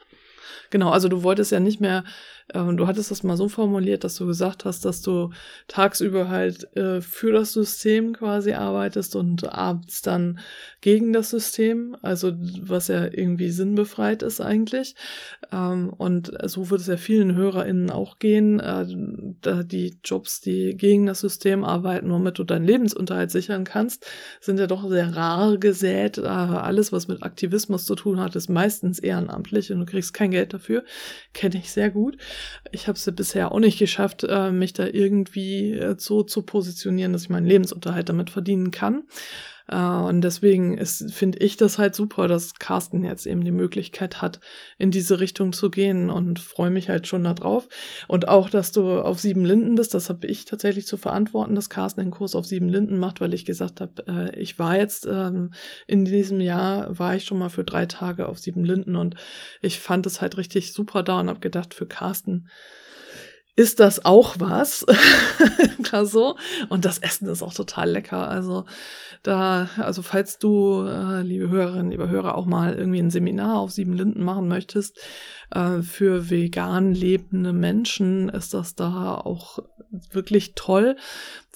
Genau, 0.70 0.90
also 0.90 1.08
du 1.08 1.22
wolltest 1.22 1.52
ja 1.52 1.60
nicht 1.60 1.80
mehr, 1.80 2.04
äh, 2.52 2.74
du 2.74 2.86
hattest 2.86 3.10
das 3.10 3.22
mal 3.22 3.36
so 3.36 3.48
formuliert, 3.48 4.04
dass 4.04 4.16
du 4.16 4.26
gesagt 4.26 4.64
hast, 4.64 4.84
dass 4.84 5.02
du 5.02 5.30
tagsüber 5.68 6.28
halt 6.28 6.74
äh, 6.76 7.00
für 7.00 7.32
das 7.32 7.52
System 7.52 8.12
quasi 8.12 8.52
arbeitest 8.52 9.16
und 9.16 9.52
abends 9.52 10.02
dann 10.02 10.38
gegen 10.80 11.12
das 11.12 11.30
System, 11.30 11.96
also 12.02 12.32
was 12.60 12.88
ja 12.88 13.04
irgendwie 13.04 13.50
sinnbefreit 13.50 14.22
ist 14.22 14.40
eigentlich. 14.40 14.94
Ähm, 15.52 15.90
und 15.90 16.32
so 16.44 16.70
wird 16.70 16.80
es 16.80 16.86
ja 16.86 16.96
vielen 16.96 17.34
HörerInnen 17.34 17.90
auch 17.90 18.18
gehen, 18.18 18.60
äh, 18.60 18.86
die 19.64 19.98
Jobs, 20.04 20.40
die 20.40 20.76
gegen 20.76 21.06
das 21.06 21.20
System 21.20 21.64
arbeiten, 21.64 22.10
womit 22.10 22.38
du 22.38 22.44
deinen 22.44 22.66
Lebensunterhalt 22.66 23.30
sichern 23.30 23.64
kannst, 23.64 24.06
sind 24.40 24.58
ja 24.58 24.66
doch 24.66 24.88
sehr 24.88 25.16
rar 25.16 25.58
gesät. 25.58 26.18
Äh, 26.18 26.22
alles, 26.22 26.92
was 26.92 27.08
mit 27.08 27.22
Aktivismus 27.22 27.86
zu 27.86 27.94
tun 27.94 28.20
hat, 28.20 28.36
ist 28.36 28.48
meistens 28.48 28.98
ehrenamtlich 28.98 29.72
und 29.72 29.80
du 29.80 29.86
kriegst 29.86 30.14
kein 30.14 30.30
Geld 30.30 30.54
dafür. 30.54 30.84
Kenne 31.32 31.56
ich 31.56 31.72
sehr 31.72 31.90
gut. 31.90 32.16
Ich 32.72 32.88
habe 32.88 32.96
es 32.96 33.10
bisher 33.14 33.52
auch 33.52 33.60
nicht 33.60 33.78
geschafft, 33.78 34.24
äh, 34.24 34.50
mich 34.50 34.72
da 34.72 34.86
irgendwie 34.86 35.72
äh, 35.72 35.96
so 35.98 36.22
zu 36.22 36.42
positionieren, 36.42 37.12
dass 37.12 37.22
ich 37.22 37.30
meinen 37.30 37.46
Lebensunterhalt 37.46 38.08
damit 38.08 38.30
verdienen 38.30 38.70
kann. 38.70 39.04
Äh, 39.68 39.76
und 39.76 40.22
deswegen 40.22 40.84
finde 40.84 41.38
ich 41.38 41.56
das 41.56 41.78
halt 41.78 41.94
super, 41.94 42.28
dass 42.28 42.54
Carsten 42.54 43.04
jetzt 43.04 43.26
eben 43.26 43.44
die 43.44 43.52
Möglichkeit 43.52 44.22
hat, 44.22 44.40
in 44.78 44.90
diese 44.90 45.20
Richtung 45.20 45.52
zu 45.52 45.70
gehen 45.70 46.10
und 46.10 46.38
freue 46.38 46.70
mich 46.70 46.88
halt 46.88 47.06
schon 47.06 47.24
darauf. 47.24 47.68
Und 48.08 48.28
auch, 48.28 48.50
dass 48.50 48.72
du 48.72 49.00
auf 49.00 49.20
sieben 49.20 49.44
Linden 49.44 49.74
bist, 49.74 49.94
das 49.94 50.08
habe 50.08 50.26
ich 50.26 50.44
tatsächlich 50.44 50.86
zu 50.86 50.96
verantworten, 50.96 51.54
dass 51.54 51.70
Carsten 51.70 52.00
den 52.00 52.10
Kurs 52.10 52.34
auf 52.34 52.46
sieben 52.46 52.68
Linden 52.68 52.98
macht, 52.98 53.20
weil 53.20 53.34
ich 53.34 53.44
gesagt 53.44 53.80
habe, 53.80 54.04
äh, 54.06 54.38
ich 54.38 54.58
war 54.58 54.76
jetzt 54.76 55.06
ähm, 55.06 55.52
in 55.86 56.04
diesem 56.04 56.40
Jahr, 56.40 56.98
war 56.98 57.16
ich 57.16 57.24
schon 57.24 57.38
mal 57.38 57.50
für 57.50 57.64
drei 57.64 57.86
Tage 57.86 58.28
auf 58.28 58.38
sieben 58.38 58.64
Linden 58.64 58.96
und 58.96 59.16
ich 59.60 59.80
fand 59.80 60.06
es 60.06 60.20
halt 60.20 60.36
richtig 60.36 60.72
super 60.72 61.02
da 61.02 61.20
und 61.20 61.28
habe 61.28 61.40
gedacht, 61.40 61.74
für 61.74 61.86
Carsten 61.86 62.48
ist 63.56 63.80
das 63.80 64.04
auch 64.04 64.36
was. 64.38 64.84
Klar 65.82 66.04
so. 66.04 66.36
Und 66.68 66.84
das 66.84 66.98
Essen 66.98 67.28
ist 67.28 67.42
auch 67.42 67.54
total 67.54 67.90
lecker. 67.90 68.28
Also 68.28 68.66
da, 69.22 69.68
also 69.78 70.02
falls 70.02 70.38
du, 70.38 70.86
äh, 70.86 71.22
liebe 71.22 71.48
Hörerinnen, 71.48 71.90
liebe 71.90 72.08
Hörer, 72.08 72.36
auch 72.36 72.46
mal 72.46 72.74
irgendwie 72.74 73.00
ein 73.00 73.10
Seminar 73.10 73.58
auf 73.58 73.72
Sieben 73.72 73.94
Linden 73.94 74.22
machen 74.22 74.46
möchtest, 74.46 74.98
äh, 75.50 75.80
für 75.80 76.30
vegan 76.30 76.94
lebende 76.94 77.52
Menschen 77.52 78.28
ist 78.28 78.54
das 78.54 78.74
da 78.74 79.14
auch 79.14 79.58
wirklich 80.12 80.54
toll. 80.54 80.96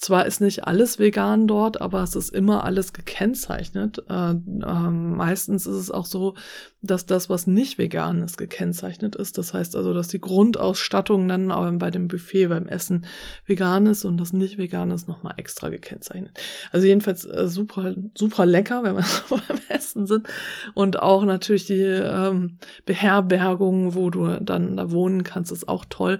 Zwar 0.01 0.25
ist 0.25 0.41
nicht 0.41 0.65
alles 0.65 0.97
vegan 0.97 1.47
dort, 1.47 1.79
aber 1.79 2.01
es 2.01 2.15
ist 2.15 2.33
immer 2.33 2.63
alles 2.63 2.91
gekennzeichnet. 2.91 4.03
Äh, 4.09 4.31
äh, 4.31 4.89
meistens 4.89 5.67
ist 5.67 5.75
es 5.75 5.91
auch 5.91 6.07
so, 6.07 6.33
dass 6.81 7.05
das, 7.05 7.29
was 7.29 7.45
nicht 7.45 7.77
vegan 7.77 8.23
ist, 8.23 8.39
gekennzeichnet 8.39 9.15
ist. 9.15 9.37
Das 9.37 9.53
heißt 9.53 9.75
also, 9.75 9.93
dass 9.93 10.07
die 10.07 10.19
Grundausstattung 10.19 11.27
dann 11.27 11.51
auch 11.51 11.71
bei 11.73 11.91
dem 11.91 12.07
Buffet 12.07 12.47
beim 12.47 12.67
Essen 12.67 13.05
vegan 13.45 13.85
ist 13.85 14.03
und 14.03 14.17
das 14.17 14.33
nicht 14.33 14.57
vegan 14.57 14.89
ist 14.89 15.07
nochmal 15.07 15.35
extra 15.37 15.69
gekennzeichnet. 15.69 16.31
Also 16.71 16.87
jedenfalls 16.87 17.23
äh, 17.25 17.47
super, 17.47 17.93
super 18.17 18.47
lecker, 18.47 18.81
wenn 18.81 18.95
wir 18.95 19.03
so 19.29 19.39
beim 19.47 19.59
Essen 19.69 20.07
sind. 20.07 20.27
Und 20.73 20.99
auch 20.99 21.25
natürlich 21.25 21.67
die 21.67 21.79
ähm, 21.79 22.57
Beherbergung, 22.87 23.93
wo 23.93 24.09
du 24.09 24.39
dann 24.41 24.77
da 24.77 24.89
wohnen 24.89 25.23
kannst, 25.23 25.51
ist 25.51 25.69
auch 25.69 25.85
toll. 25.87 26.19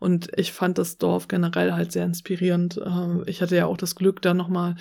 Und 0.00 0.30
ich 0.36 0.52
fand 0.52 0.78
das 0.78 0.96
Dorf 0.96 1.28
generell 1.28 1.72
halt 1.74 1.92
sehr 1.92 2.04
inspirierend. 2.06 2.80
Ähm, 2.84 3.22
ich 3.26 3.42
hatte 3.42 3.54
ja 3.54 3.66
auch 3.66 3.76
das 3.76 3.94
Glück, 3.94 4.22
da 4.22 4.34
nochmal 4.34 4.74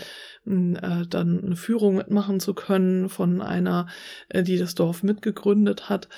äh, 0.49 1.05
dann 1.07 1.43
eine 1.43 1.55
Führung 1.55 1.95
mitmachen 1.95 2.39
zu 2.39 2.53
können 2.53 3.09
von 3.09 3.41
einer, 3.41 3.88
äh, 4.29 4.43
die 4.43 4.57
das 4.57 4.75
Dorf 4.75 5.03
mitgegründet 5.03 5.89
hat 5.89 6.09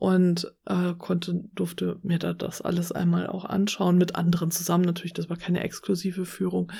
und 0.00 0.50
äh, 0.64 0.94
konnte, 0.96 1.44
durfte 1.54 1.98
mir 2.02 2.18
da 2.18 2.32
das 2.32 2.62
alles 2.62 2.90
einmal 2.90 3.26
auch 3.26 3.44
anschauen, 3.44 3.98
mit 3.98 4.14
anderen 4.14 4.50
zusammen 4.50 4.84
natürlich, 4.84 5.12
das 5.12 5.28
war 5.28 5.36
keine 5.36 5.62
exklusive 5.62 6.24
Führung. 6.24 6.72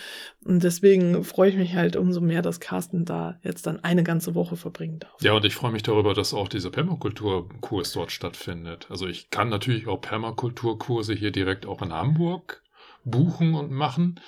Und 0.42 0.62
deswegen 0.62 1.22
freue 1.22 1.50
ich 1.50 1.56
mich 1.56 1.74
halt 1.74 1.96
umso 1.96 2.22
mehr, 2.22 2.40
dass 2.40 2.60
Carsten 2.60 3.04
da 3.04 3.38
jetzt 3.42 3.66
dann 3.66 3.84
eine 3.84 4.04
ganze 4.04 4.34
Woche 4.34 4.56
verbringen 4.56 5.00
darf. 5.00 5.20
Ja, 5.20 5.34
und 5.34 5.44
ich 5.44 5.54
freue 5.54 5.72
mich 5.72 5.82
darüber, 5.82 6.14
dass 6.14 6.32
auch 6.32 6.48
dieser 6.48 6.70
Permakulturkurs 6.70 7.92
dort 7.92 8.10
stattfindet. 8.10 8.86
Also 8.88 9.06
ich 9.06 9.28
kann 9.28 9.50
natürlich 9.50 9.86
auch 9.86 10.00
Permakulturkurse 10.00 11.12
hier 11.12 11.30
direkt 11.30 11.66
auch 11.66 11.82
in 11.82 11.92
Hamburg 11.92 12.62
buchen 13.04 13.54
und 13.54 13.70
machen. 13.70 14.18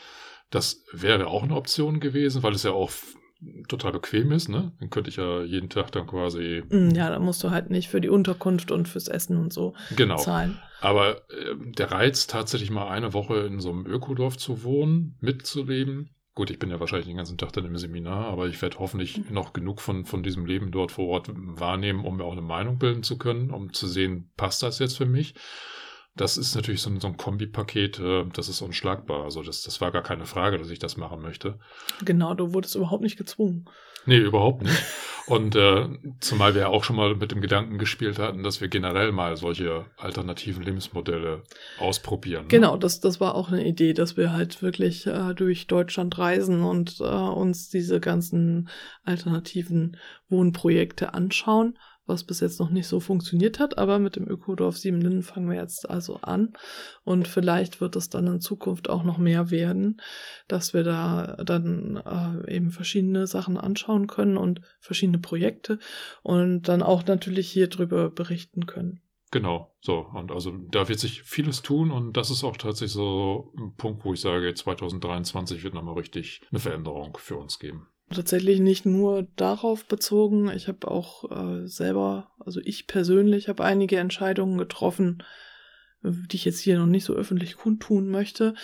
Das 0.52 0.84
wäre 0.92 1.26
auch 1.26 1.42
eine 1.42 1.56
Option 1.56 1.98
gewesen, 1.98 2.42
weil 2.42 2.52
es 2.52 2.62
ja 2.62 2.70
auch 2.70 2.92
total 3.68 3.92
bequem 3.92 4.30
ist, 4.32 4.48
ne? 4.48 4.72
Dann 4.78 4.90
könnte 4.90 5.10
ich 5.10 5.16
ja 5.16 5.42
jeden 5.42 5.68
Tag 5.68 5.90
dann 5.92 6.06
quasi. 6.06 6.62
Mm, 6.68 6.90
ja, 6.90 7.10
da 7.10 7.18
musst 7.18 7.42
du 7.42 7.50
halt 7.50 7.70
nicht 7.70 7.88
für 7.88 8.00
die 8.00 8.08
Unterkunft 8.08 8.70
und 8.70 8.86
fürs 8.86 9.08
Essen 9.08 9.36
und 9.36 9.52
so 9.52 9.74
genau. 9.96 10.16
zahlen. 10.16 10.60
Aber 10.80 11.22
äh, 11.30 11.54
der 11.56 11.90
Reiz, 11.90 12.26
tatsächlich 12.26 12.70
mal 12.70 12.88
eine 12.88 13.14
Woche 13.14 13.38
in 13.40 13.60
so 13.60 13.70
einem 13.70 13.86
Ökodorf 13.86 14.36
zu 14.36 14.62
wohnen, 14.62 15.16
mitzuleben. 15.20 16.10
Gut, 16.34 16.50
ich 16.50 16.58
bin 16.58 16.70
ja 16.70 16.80
wahrscheinlich 16.80 17.08
den 17.08 17.16
ganzen 17.16 17.36
Tag 17.36 17.52
dann 17.52 17.64
im 17.64 17.76
Seminar, 17.76 18.26
aber 18.26 18.46
ich 18.46 18.60
werde 18.62 18.78
hoffentlich 18.78 19.18
mhm. 19.18 19.34
noch 19.34 19.52
genug 19.52 19.80
von, 19.80 20.04
von 20.04 20.22
diesem 20.22 20.46
Leben 20.46 20.70
dort 20.70 20.92
vor 20.92 21.08
Ort 21.08 21.30
wahrnehmen, 21.32 22.04
um 22.04 22.18
mir 22.18 22.24
auch 22.24 22.32
eine 22.32 22.42
Meinung 22.42 22.78
bilden 22.78 23.02
zu 23.02 23.18
können, 23.18 23.50
um 23.50 23.72
zu 23.72 23.86
sehen, 23.86 24.30
passt 24.36 24.62
das 24.62 24.78
jetzt 24.78 24.96
für 24.96 25.06
mich. 25.06 25.34
Das 26.14 26.36
ist 26.36 26.54
natürlich 26.54 26.82
so 26.82 26.90
ein, 26.90 27.00
so 27.00 27.08
ein 27.08 27.16
Kombipaket, 27.16 27.98
äh, 27.98 28.24
das 28.34 28.48
ist 28.48 28.60
unschlagbar. 28.60 29.24
Also 29.24 29.42
das, 29.42 29.62
das 29.62 29.80
war 29.80 29.92
gar 29.92 30.02
keine 30.02 30.26
Frage, 30.26 30.58
dass 30.58 30.70
ich 30.70 30.78
das 30.78 30.96
machen 30.96 31.22
möchte. 31.22 31.58
Genau, 32.04 32.34
du 32.34 32.52
wurdest 32.52 32.74
überhaupt 32.74 33.02
nicht 33.02 33.16
gezwungen. 33.16 33.66
Nee, 34.04 34.18
überhaupt 34.18 34.62
nicht. 34.62 34.82
Und 35.26 35.54
äh, 35.54 35.88
zumal 36.20 36.54
wir 36.54 36.62
ja 36.62 36.68
auch 36.68 36.82
schon 36.82 36.96
mal 36.96 37.14
mit 37.14 37.30
dem 37.30 37.40
Gedanken 37.40 37.78
gespielt 37.78 38.18
hatten, 38.18 38.42
dass 38.42 38.60
wir 38.60 38.66
generell 38.66 39.12
mal 39.12 39.36
solche 39.36 39.86
alternativen 39.96 40.64
Lebensmodelle 40.64 41.44
ausprobieren. 41.78 42.42
Ne? 42.42 42.48
Genau, 42.48 42.76
das, 42.76 43.00
das 43.00 43.20
war 43.20 43.36
auch 43.36 43.50
eine 43.50 43.64
Idee, 43.64 43.92
dass 43.92 44.16
wir 44.16 44.32
halt 44.32 44.60
wirklich 44.62 45.06
äh, 45.06 45.34
durch 45.34 45.68
Deutschland 45.68 46.18
reisen 46.18 46.64
und 46.64 46.98
äh, 47.00 47.04
uns 47.04 47.68
diese 47.68 48.00
ganzen 48.00 48.68
alternativen 49.04 49.96
Wohnprojekte 50.28 51.14
anschauen 51.14 51.78
was 52.06 52.24
bis 52.24 52.40
jetzt 52.40 52.58
noch 52.60 52.70
nicht 52.70 52.86
so 52.86 53.00
funktioniert 53.00 53.58
hat, 53.58 53.78
aber 53.78 53.98
mit 53.98 54.16
dem 54.16 54.28
Ökodorf 54.28 54.76
Siebenlinden 54.76 55.22
fangen 55.22 55.48
wir 55.48 55.56
jetzt 55.56 55.88
also 55.88 56.16
an 56.22 56.52
und 57.04 57.28
vielleicht 57.28 57.80
wird 57.80 57.96
es 57.96 58.08
dann 58.08 58.26
in 58.26 58.40
Zukunft 58.40 58.90
auch 58.90 59.04
noch 59.04 59.18
mehr 59.18 59.50
werden, 59.50 60.00
dass 60.48 60.74
wir 60.74 60.82
da 60.82 61.36
dann 61.44 61.96
äh, 61.96 62.54
eben 62.54 62.70
verschiedene 62.70 63.26
Sachen 63.26 63.56
anschauen 63.56 64.06
können 64.06 64.36
und 64.36 64.60
verschiedene 64.80 65.18
Projekte 65.18 65.78
und 66.22 66.62
dann 66.62 66.82
auch 66.82 67.04
natürlich 67.06 67.50
hier 67.50 67.68
drüber 67.68 68.10
berichten 68.10 68.66
können. 68.66 69.00
Genau, 69.30 69.74
so. 69.80 70.10
Und 70.12 70.30
also 70.30 70.52
da 70.70 70.88
wird 70.88 70.98
sich 70.98 71.22
vieles 71.22 71.62
tun 71.62 71.90
und 71.90 72.18
das 72.18 72.30
ist 72.30 72.44
auch 72.44 72.58
tatsächlich 72.58 72.92
so 72.92 73.54
ein 73.56 73.74
Punkt, 73.76 74.04
wo 74.04 74.12
ich 74.12 74.20
sage, 74.20 74.52
2023 74.52 75.64
wird 75.64 75.72
nochmal 75.72 75.94
richtig 75.94 76.42
eine 76.50 76.60
Veränderung 76.60 77.16
für 77.18 77.36
uns 77.36 77.58
geben 77.58 77.88
tatsächlich 78.12 78.60
nicht 78.60 78.86
nur 78.86 79.26
darauf 79.36 79.84
bezogen. 79.86 80.50
Ich 80.50 80.68
habe 80.68 80.90
auch 80.90 81.30
äh, 81.30 81.66
selber, 81.66 82.30
also 82.38 82.60
ich 82.62 82.86
persönlich 82.86 83.48
habe 83.48 83.64
einige 83.64 83.98
Entscheidungen 83.98 84.58
getroffen, 84.58 85.22
die 86.02 86.36
ich 86.36 86.44
jetzt 86.44 86.60
hier 86.60 86.78
noch 86.78 86.86
nicht 86.86 87.04
so 87.04 87.14
öffentlich 87.14 87.56
kundtun 87.56 88.08
möchte, 88.08 88.54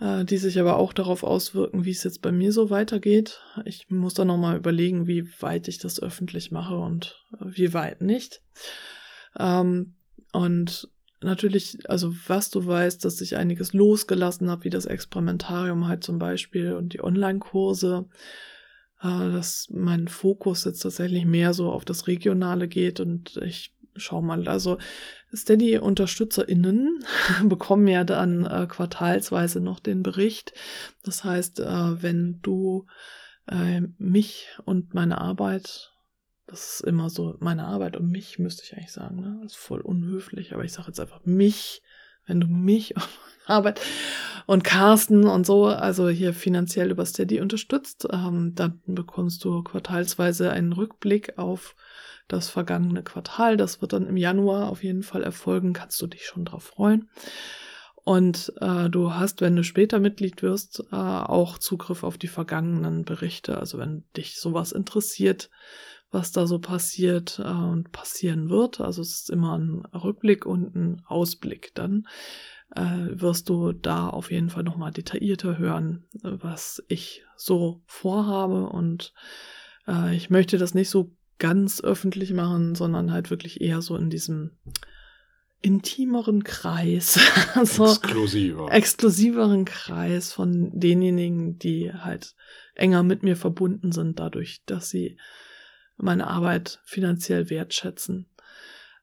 äh, 0.00 0.24
die 0.24 0.38
sich 0.38 0.58
aber 0.58 0.76
auch 0.76 0.92
darauf 0.92 1.22
auswirken, 1.22 1.84
wie 1.84 1.90
es 1.90 2.04
jetzt 2.04 2.22
bei 2.22 2.32
mir 2.32 2.52
so 2.52 2.70
weitergeht. 2.70 3.40
Ich 3.64 3.90
muss 3.90 4.14
da 4.14 4.24
nochmal 4.24 4.56
überlegen, 4.56 5.06
wie 5.06 5.28
weit 5.40 5.68
ich 5.68 5.78
das 5.78 6.02
öffentlich 6.02 6.50
mache 6.50 6.76
und 6.76 7.22
äh, 7.34 7.44
wie 7.46 7.74
weit 7.74 8.00
nicht. 8.00 8.42
Ähm, 9.38 9.94
und 10.32 10.88
natürlich, 11.20 11.78
also 11.88 12.12
was 12.26 12.50
du 12.50 12.66
weißt, 12.66 13.04
dass 13.04 13.20
ich 13.20 13.36
einiges 13.36 13.72
losgelassen 13.72 14.50
habe, 14.50 14.64
wie 14.64 14.70
das 14.70 14.86
Experimentarium 14.86 15.86
halt 15.86 16.04
zum 16.04 16.18
Beispiel 16.18 16.74
und 16.74 16.92
die 16.92 17.02
Online-Kurse 17.02 18.06
äh, 18.08 18.53
dass 19.02 19.68
mein 19.70 20.08
Fokus 20.08 20.64
jetzt 20.64 20.80
tatsächlich 20.80 21.26
mehr 21.26 21.52
so 21.52 21.70
auf 21.70 21.84
das 21.84 22.06
Regionale 22.06 22.68
geht 22.68 23.00
und 23.00 23.36
ich 23.38 23.74
schau 23.96 24.22
mal, 24.22 24.48
also 24.48 24.78
Steady-UnterstützerInnen 25.34 27.04
bekommen 27.48 27.88
ja 27.88 28.04
dann 28.04 28.44
äh, 28.44 28.66
quartalsweise 28.68 29.60
noch 29.60 29.80
den 29.80 30.02
Bericht. 30.02 30.52
Das 31.02 31.24
heißt, 31.24 31.60
äh, 31.60 32.02
wenn 32.02 32.40
du 32.42 32.86
äh, 33.46 33.82
mich 33.98 34.48
und 34.64 34.94
meine 34.94 35.20
Arbeit, 35.20 35.92
das 36.46 36.74
ist 36.74 36.80
immer 36.82 37.10
so, 37.10 37.36
meine 37.40 37.64
Arbeit 37.64 37.96
und 37.96 38.10
mich 38.10 38.38
müsste 38.38 38.62
ich 38.64 38.74
eigentlich 38.74 38.92
sagen, 38.92 39.20
ne? 39.20 39.40
Das 39.42 39.52
ist 39.52 39.58
voll 39.58 39.80
unhöflich, 39.80 40.54
aber 40.54 40.64
ich 40.64 40.72
sage 40.72 40.88
jetzt 40.88 41.00
einfach 41.00 41.24
mich, 41.24 41.82
wenn 42.26 42.40
du 42.40 42.46
mich 42.46 42.94
Arbeit 43.46 43.80
und 44.46 44.64
Carsten 44.64 45.26
und 45.26 45.46
so, 45.46 45.66
also 45.66 46.08
hier 46.08 46.34
finanziell 46.34 46.90
über 46.90 47.06
Steady 47.06 47.40
unterstützt, 47.40 48.06
ähm, 48.10 48.54
dann 48.54 48.80
bekommst 48.86 49.44
du 49.44 49.62
quartalsweise 49.62 50.50
einen 50.50 50.72
Rückblick 50.72 51.38
auf 51.38 51.74
das 52.28 52.48
vergangene 52.48 53.02
Quartal. 53.02 53.56
Das 53.56 53.80
wird 53.80 53.92
dann 53.92 54.06
im 54.06 54.16
Januar 54.16 54.70
auf 54.70 54.82
jeden 54.82 55.02
Fall 55.02 55.22
erfolgen. 55.22 55.72
Kannst 55.72 56.00
du 56.00 56.06
dich 56.06 56.26
schon 56.26 56.44
drauf 56.44 56.64
freuen. 56.64 57.08
Und 58.04 58.52
äh, 58.60 58.90
du 58.90 59.14
hast, 59.14 59.40
wenn 59.40 59.56
du 59.56 59.64
später 59.64 59.98
Mitglied 59.98 60.42
wirst, 60.42 60.84
äh, 60.92 60.96
auch 60.96 61.58
Zugriff 61.58 62.04
auf 62.04 62.18
die 62.18 62.28
vergangenen 62.28 63.04
Berichte. 63.04 63.58
Also 63.58 63.78
wenn 63.78 64.04
dich 64.14 64.38
sowas 64.38 64.72
interessiert, 64.72 65.48
was 66.14 66.32
da 66.32 66.46
so 66.46 66.58
passiert 66.58 67.38
äh, 67.44 67.48
und 67.48 67.92
passieren 67.92 68.48
wird. 68.48 68.80
Also 68.80 69.02
es 69.02 69.10
ist 69.20 69.30
immer 69.30 69.58
ein 69.58 69.84
Rückblick 69.92 70.46
und 70.46 70.74
ein 70.74 71.02
Ausblick. 71.06 71.72
Dann 71.74 72.06
äh, 72.74 73.08
wirst 73.10 73.48
du 73.48 73.72
da 73.72 74.08
auf 74.08 74.30
jeden 74.30 74.48
Fall 74.48 74.62
nochmal 74.62 74.92
detaillierter 74.92 75.58
hören, 75.58 76.04
was 76.22 76.82
ich 76.88 77.24
so 77.36 77.82
vorhabe. 77.86 78.68
Und 78.68 79.12
äh, 79.86 80.16
ich 80.16 80.30
möchte 80.30 80.56
das 80.56 80.72
nicht 80.72 80.88
so 80.88 81.12
ganz 81.38 81.82
öffentlich 81.82 82.32
machen, 82.32 82.74
sondern 82.74 83.12
halt 83.12 83.30
wirklich 83.30 83.60
eher 83.60 83.82
so 83.82 83.96
in 83.96 84.08
diesem 84.08 84.52
intimeren 85.60 86.44
Kreis, 86.44 87.18
also 87.54 87.86
exklusiver. 87.86 88.70
exklusiveren 88.70 89.64
Kreis 89.64 90.32
von 90.32 90.70
denjenigen, 90.78 91.58
die 91.58 91.92
halt 91.92 92.34
enger 92.74 93.02
mit 93.02 93.22
mir 93.22 93.34
verbunden 93.34 93.90
sind, 93.90 94.18
dadurch, 94.18 94.62
dass 94.66 94.90
sie 94.90 95.16
meine 95.96 96.26
Arbeit 96.26 96.80
finanziell 96.84 97.50
wertschätzen, 97.50 98.26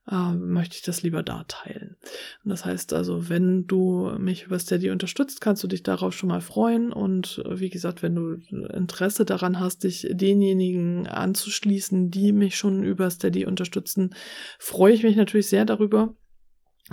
äh, 0.10 0.34
möchte 0.34 0.76
ich 0.76 0.82
das 0.82 1.04
lieber 1.04 1.24
da 1.24 1.44
teilen. 1.48 1.96
Und 2.44 2.50
das 2.50 2.66
heißt 2.66 2.94
also, 2.94 3.30
wenn 3.30 3.68
du 3.68 4.12
mich 4.18 4.44
über 4.44 4.60
Steady 4.60 4.90
unterstützt, 4.90 5.42
kannst 5.42 5.64
du 5.64 5.68
dich 5.68 5.84
darauf 5.84 6.14
schon 6.14 6.30
mal 6.30 6.42
freuen. 6.42 6.92
Und 6.92 7.42
wie 7.48 7.70
gesagt, 7.70 8.02
wenn 8.02 8.16
du 8.16 8.34
Interesse 8.74 9.26
daran 9.26 9.60
hast, 9.60 9.84
dich 9.84 10.08
denjenigen 10.12 11.08
anzuschließen, 11.08 12.10
die 12.12 12.32
mich 12.32 12.58
schon 12.58 12.84
über 12.84 13.10
Steady 13.10 13.46
unterstützen, 13.46 14.16
freue 14.60 14.94
ich 14.94 15.04
mich 15.04 15.16
natürlich 15.16 15.48
sehr 15.48 15.66
darüber. 15.66 16.16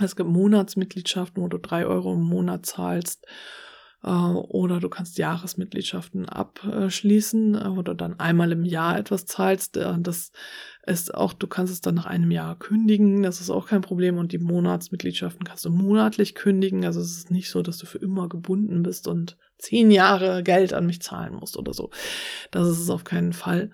Es 0.01 0.15
gibt 0.15 0.29
Monatsmitgliedschaften, 0.29 1.41
wo 1.43 1.47
du 1.47 1.57
drei 1.57 1.85
Euro 1.85 2.13
im 2.13 2.21
Monat 2.21 2.65
zahlst. 2.65 3.25
Äh, 4.03 4.09
oder 4.09 4.79
du 4.79 4.89
kannst 4.89 5.17
Jahresmitgliedschaften 5.17 6.27
abschließen, 6.27 7.55
äh, 7.55 7.75
wo 7.75 7.81
du 7.81 7.93
dann 7.93 8.19
einmal 8.19 8.51
im 8.51 8.65
Jahr 8.65 8.97
etwas 8.97 9.25
zahlst. 9.25 9.77
Äh, 9.77 9.95
das 9.99 10.31
ist 10.85 11.13
auch, 11.13 11.33
du 11.33 11.47
kannst 11.47 11.73
es 11.73 11.81
dann 11.81 11.95
nach 11.95 12.05
einem 12.05 12.31
Jahr 12.31 12.57
kündigen, 12.57 13.23
das 13.23 13.41
ist 13.41 13.49
auch 13.49 13.67
kein 13.67 13.81
Problem. 13.81 14.17
Und 14.17 14.31
die 14.31 14.37
Monatsmitgliedschaften 14.37 15.45
kannst 15.45 15.65
du 15.65 15.69
monatlich 15.69 16.35
kündigen. 16.35 16.85
Also 16.85 17.01
es 17.01 17.17
ist 17.17 17.31
nicht 17.31 17.49
so, 17.49 17.61
dass 17.61 17.77
du 17.77 17.85
für 17.85 17.99
immer 17.99 18.29
gebunden 18.29 18.83
bist 18.83 19.07
und 19.07 19.37
zehn 19.57 19.91
Jahre 19.91 20.43
Geld 20.43 20.73
an 20.73 20.85
mich 20.85 21.01
zahlen 21.01 21.35
musst 21.35 21.57
oder 21.57 21.73
so. 21.73 21.89
Das 22.51 22.67
ist 22.67 22.79
es 22.79 22.89
auf 22.89 23.03
keinen 23.03 23.33
Fall. 23.33 23.71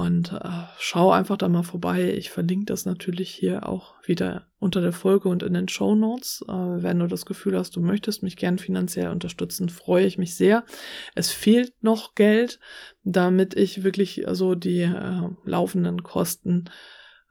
Und 0.00 0.32
äh, 0.32 0.48
schau 0.78 1.10
einfach 1.10 1.36
da 1.36 1.46
mal 1.50 1.62
vorbei. 1.62 2.14
Ich 2.14 2.30
verlinke 2.30 2.64
das 2.64 2.86
natürlich 2.86 3.28
hier 3.28 3.68
auch 3.68 3.96
wieder 4.02 4.46
unter 4.58 4.80
der 4.80 4.94
Folge 4.94 5.28
und 5.28 5.42
in 5.42 5.52
den 5.52 5.68
Show 5.68 5.94
Notes. 5.94 6.42
Äh, 6.48 6.52
wenn 6.52 7.00
du 7.00 7.06
das 7.06 7.26
Gefühl 7.26 7.58
hast, 7.58 7.76
du 7.76 7.82
möchtest 7.82 8.22
mich 8.22 8.38
gern 8.38 8.56
finanziell 8.56 9.10
unterstützen, 9.10 9.68
freue 9.68 10.06
ich 10.06 10.16
mich 10.16 10.34
sehr. 10.36 10.64
Es 11.14 11.30
fehlt 11.30 11.74
noch 11.82 12.14
Geld, 12.14 12.60
damit 13.04 13.54
ich 13.54 13.84
wirklich 13.84 14.24
so 14.30 14.54
die 14.54 14.80
äh, 14.80 15.28
laufenden 15.44 16.02
Kosten 16.02 16.70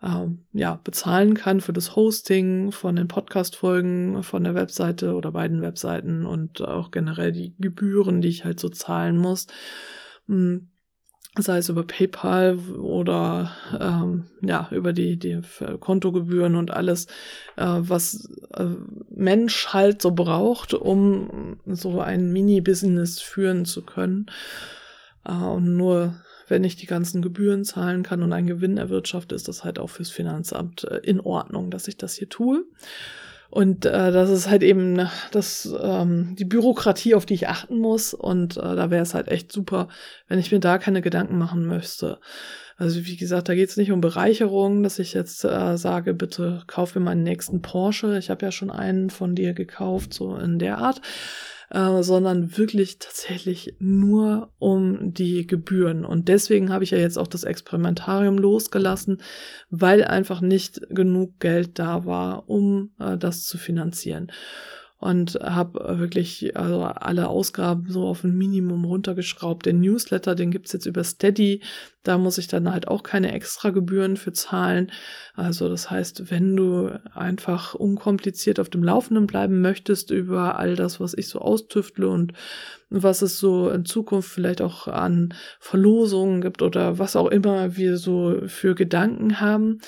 äh, 0.04 0.28
ja, 0.54 0.80
bezahlen 0.84 1.34
kann 1.34 1.62
für 1.62 1.74
das 1.74 1.96
Hosting 1.96 2.72
von 2.72 2.96
den 2.96 3.08
Podcast-Folgen, 3.08 4.22
von 4.22 4.44
der 4.44 4.54
Webseite 4.54 5.16
oder 5.16 5.32
beiden 5.32 5.64
Webseiten 5.64 6.24
und 6.24 6.62
auch 6.62 6.92
generell 6.92 7.32
die 7.32 7.56
Gebühren, 7.58 8.22
die 8.22 8.30
ich 8.30 8.46
halt 8.46 8.60
so 8.60 8.70
zahlen 8.70 9.18
muss. 9.18 9.48
Hm 10.28 10.69
sei 11.42 11.58
es 11.58 11.70
über 11.70 11.84
PayPal 11.84 12.58
oder 12.58 13.52
ähm, 13.80 14.26
ja 14.42 14.68
über 14.72 14.94
die 14.94 15.18
die 15.18 15.42
Kontogebühren 15.80 16.56
und 16.56 16.72
alles, 16.72 17.08
äh, 17.56 17.66
was 17.66 18.30
äh, 18.54 18.66
Mensch 19.10 19.68
halt 19.68 20.02
so 20.02 20.12
braucht, 20.12 20.74
um 20.74 21.60
so 21.66 22.00
ein 22.00 22.32
Mini-Business 22.32 23.20
führen 23.20 23.66
zu 23.66 23.84
können. 23.84 24.28
Äh, 25.26 25.34
und 25.34 25.76
nur 25.78 26.16
wenn 26.48 26.64
ich 26.64 26.76
die 26.76 26.88
ganzen 26.88 27.22
Gebühren 27.22 27.64
zahlen 27.64 28.04
kann 28.04 28.24
und 28.24 28.34
einen 28.34 28.48
Gewinn 28.48 28.78
erwirtschafte, 28.78 29.36
ist 29.36 29.48
das 29.48 29.64
halt 29.64 29.80
auch 29.80 29.90
fürs 29.90 30.10
Finanzamt 30.10 30.84
äh, 30.84 30.98
in 30.98 31.20
Ordnung, 31.20 31.72
dass 31.72 31.88
ich 31.88 31.98
das 31.98 32.16
hier 32.16 32.30
tue. 32.30 32.66
Und 33.50 33.86
äh, 33.86 34.12
das 34.12 34.30
ist 34.30 34.48
halt 34.48 34.62
eben 34.62 35.10
das, 35.32 35.74
ähm, 35.82 36.36
die 36.38 36.46
Bürokratie, 36.46 37.16
auf 37.16 37.26
die 37.26 37.34
ich 37.34 37.48
achten 37.48 37.80
muss. 37.80 38.14
Und 38.14 38.58
äh, 38.58 38.62
da 38.62 38.92
wäre 38.92 39.02
es 39.02 39.16
halt 39.16 39.28
echt 39.28 39.52
super, 39.52 39.88
wenn 40.28 40.40
ich 40.40 40.52
mir 40.52 40.60
da 40.60 40.78
keine 40.78 41.02
Gedanken 41.02 41.38
machen 41.38 41.66
müsste. 41.66 42.20
Also 42.78 43.06
wie 43.06 43.18
gesagt, 43.18 43.50
da 43.50 43.56
geht 43.56 43.70
es 43.70 43.78
nicht 43.78 43.92
um 43.92 44.02
Bereicherung, 44.02 44.84
dass 44.84 45.00
ich 45.00 45.14
jetzt 45.14 45.44
äh, 45.44 45.78
sage, 45.78 46.14
bitte 46.14 46.64
kauf 46.68 46.96
mir 46.96 47.02
meinen 47.02 47.24
nächsten 47.24 47.62
Porsche. 47.62 48.18
Ich 48.18 48.30
habe 48.30 48.46
ja 48.46 48.52
schon 48.52 48.70
einen 48.70 49.10
von 49.10 49.36
dir 49.36 49.54
gekauft, 49.54 50.14
so 50.14 50.36
in 50.36 50.60
der 50.60 50.78
Art 50.78 51.02
äh, 51.72 52.02
sondern 52.04 52.58
wirklich 52.58 53.00
tatsächlich 53.00 53.76
nur 53.80 54.52
um 54.60 55.14
die 55.14 55.46
Gebühren. 55.48 56.06
Und 56.06 56.28
deswegen 56.28 56.72
habe 56.72 56.84
ich 56.84 56.92
ja 56.92 56.98
jetzt 56.98 57.18
auch 57.18 57.28
das 57.28 57.44
Experimentarium 57.44 58.38
losgelassen, 58.38 59.22
weil 59.70 60.04
einfach 60.04 60.42
nicht 60.42 60.82
genug 60.90 61.40
Geld 61.40 61.80
da 61.80 62.06
war, 62.06 62.50
um 62.50 62.92
äh, 63.00 63.18
das 63.18 63.46
zu 63.46 63.58
finanzieren 63.58 64.32
und 65.00 65.36
habe 65.42 65.98
wirklich 65.98 66.58
also 66.58 66.84
alle 66.84 67.30
Ausgaben 67.30 67.90
so 67.90 68.06
auf 68.06 68.26
ein 68.26 68.38
Minimum 68.38 68.84
runtergeschraubt. 68.84 69.66
Den 69.66 69.80
Newsletter, 69.80 70.36
den 70.36 70.52
gibt's 70.52 70.74
jetzt 70.74 70.86
über 70.86 71.06
Steady. 71.06 71.62
Da 72.04 72.18
muss 72.18 72.38
ich 72.38 72.48
dann 72.48 72.70
halt 72.70 72.90
auch 72.90 73.02
keine 73.02 73.32
extra 73.32 73.70
Gebühren 73.70 74.18
für 74.18 74.34
zahlen. 74.34 74.92
Also 75.36 75.70
das 75.70 75.90
heißt, 75.90 76.30
wenn 76.32 76.56
du 76.58 77.00
einfach 77.14 77.76
unkompliziert 77.76 78.60
auf 78.60 78.70
dem 78.70 78.84
Laufenden 78.84 79.26
bleiben 79.26 79.62
möchtest 79.62 80.12
über 80.12 80.60
all 80.60 80.76
das, 80.76 81.00
was 81.00 81.14
ich 81.14 81.30
so 81.30 81.40
austüftle 81.40 82.10
und 82.10 82.34
was 82.90 83.22
es 83.22 83.38
so 83.38 83.70
in 83.70 83.86
Zukunft 83.86 84.30
vielleicht 84.30 84.62
auch 84.62 84.88
an 84.88 85.34
Verlosungen 85.60 86.42
gibt 86.42 86.62
oder 86.62 86.98
was 86.98 87.16
auch 87.16 87.28
immer 87.28 87.76
wir 87.76 87.98
so 87.98 88.42
für 88.48 88.74
Gedanken 88.74 89.40
haben, 89.40 89.80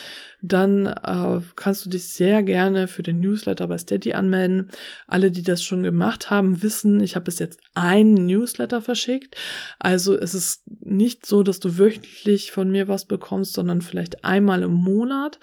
dann 0.41 0.85
äh, 0.85 1.41
kannst 1.55 1.85
du 1.85 1.89
dich 1.89 2.09
sehr 2.09 2.43
gerne 2.43 2.87
für 2.87 3.01
den 3.01 3.19
Newsletter 3.19 3.67
bei 3.67 3.77
Steady 3.77 4.13
anmelden. 4.13 4.69
Alle, 5.07 5.31
die 5.31 5.43
das 5.43 5.63
schon 5.63 5.83
gemacht 5.83 6.29
haben, 6.29 6.61
wissen, 6.61 7.01
ich 7.01 7.15
habe 7.15 7.25
bis 7.25 7.39
jetzt 7.39 7.59
einen 7.73 8.25
Newsletter 8.27 8.81
verschickt. 8.81 9.35
Also 9.79 10.17
es 10.17 10.35
ist 10.35 10.63
nicht 10.81 11.25
so, 11.25 11.41
dass 11.41 11.59
du 11.59 11.77
wöchentlich 11.79 12.51
von 12.51 12.69
mir 12.69 12.87
was 12.87 13.05
bekommst, 13.05 13.53
sondern 13.53 13.81
vielleicht 13.81 14.23
einmal 14.23 14.61
im 14.61 14.73
Monat. 14.73 15.39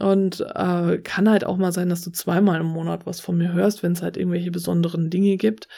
Und 0.00 0.40
äh, 0.40 0.98
kann 0.98 1.30
halt 1.30 1.44
auch 1.46 1.56
mal 1.56 1.70
sein, 1.70 1.88
dass 1.88 2.02
du 2.02 2.10
zweimal 2.10 2.60
im 2.60 2.66
Monat 2.66 3.06
was 3.06 3.20
von 3.20 3.38
mir 3.38 3.52
hörst, 3.52 3.82
wenn 3.82 3.92
es 3.92 4.02
halt 4.02 4.16
irgendwelche 4.16 4.50
besonderen 4.50 5.08
Dinge 5.08 5.36
gibt. 5.36 5.68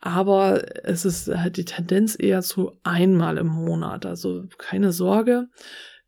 Aber 0.00 0.62
es 0.84 1.04
ist 1.04 1.28
halt 1.28 1.56
die 1.56 1.64
Tendenz 1.64 2.16
eher 2.18 2.42
zu 2.42 2.78
einmal 2.84 3.38
im 3.38 3.48
Monat. 3.48 4.06
Also 4.06 4.46
keine 4.56 4.92
Sorge. 4.92 5.48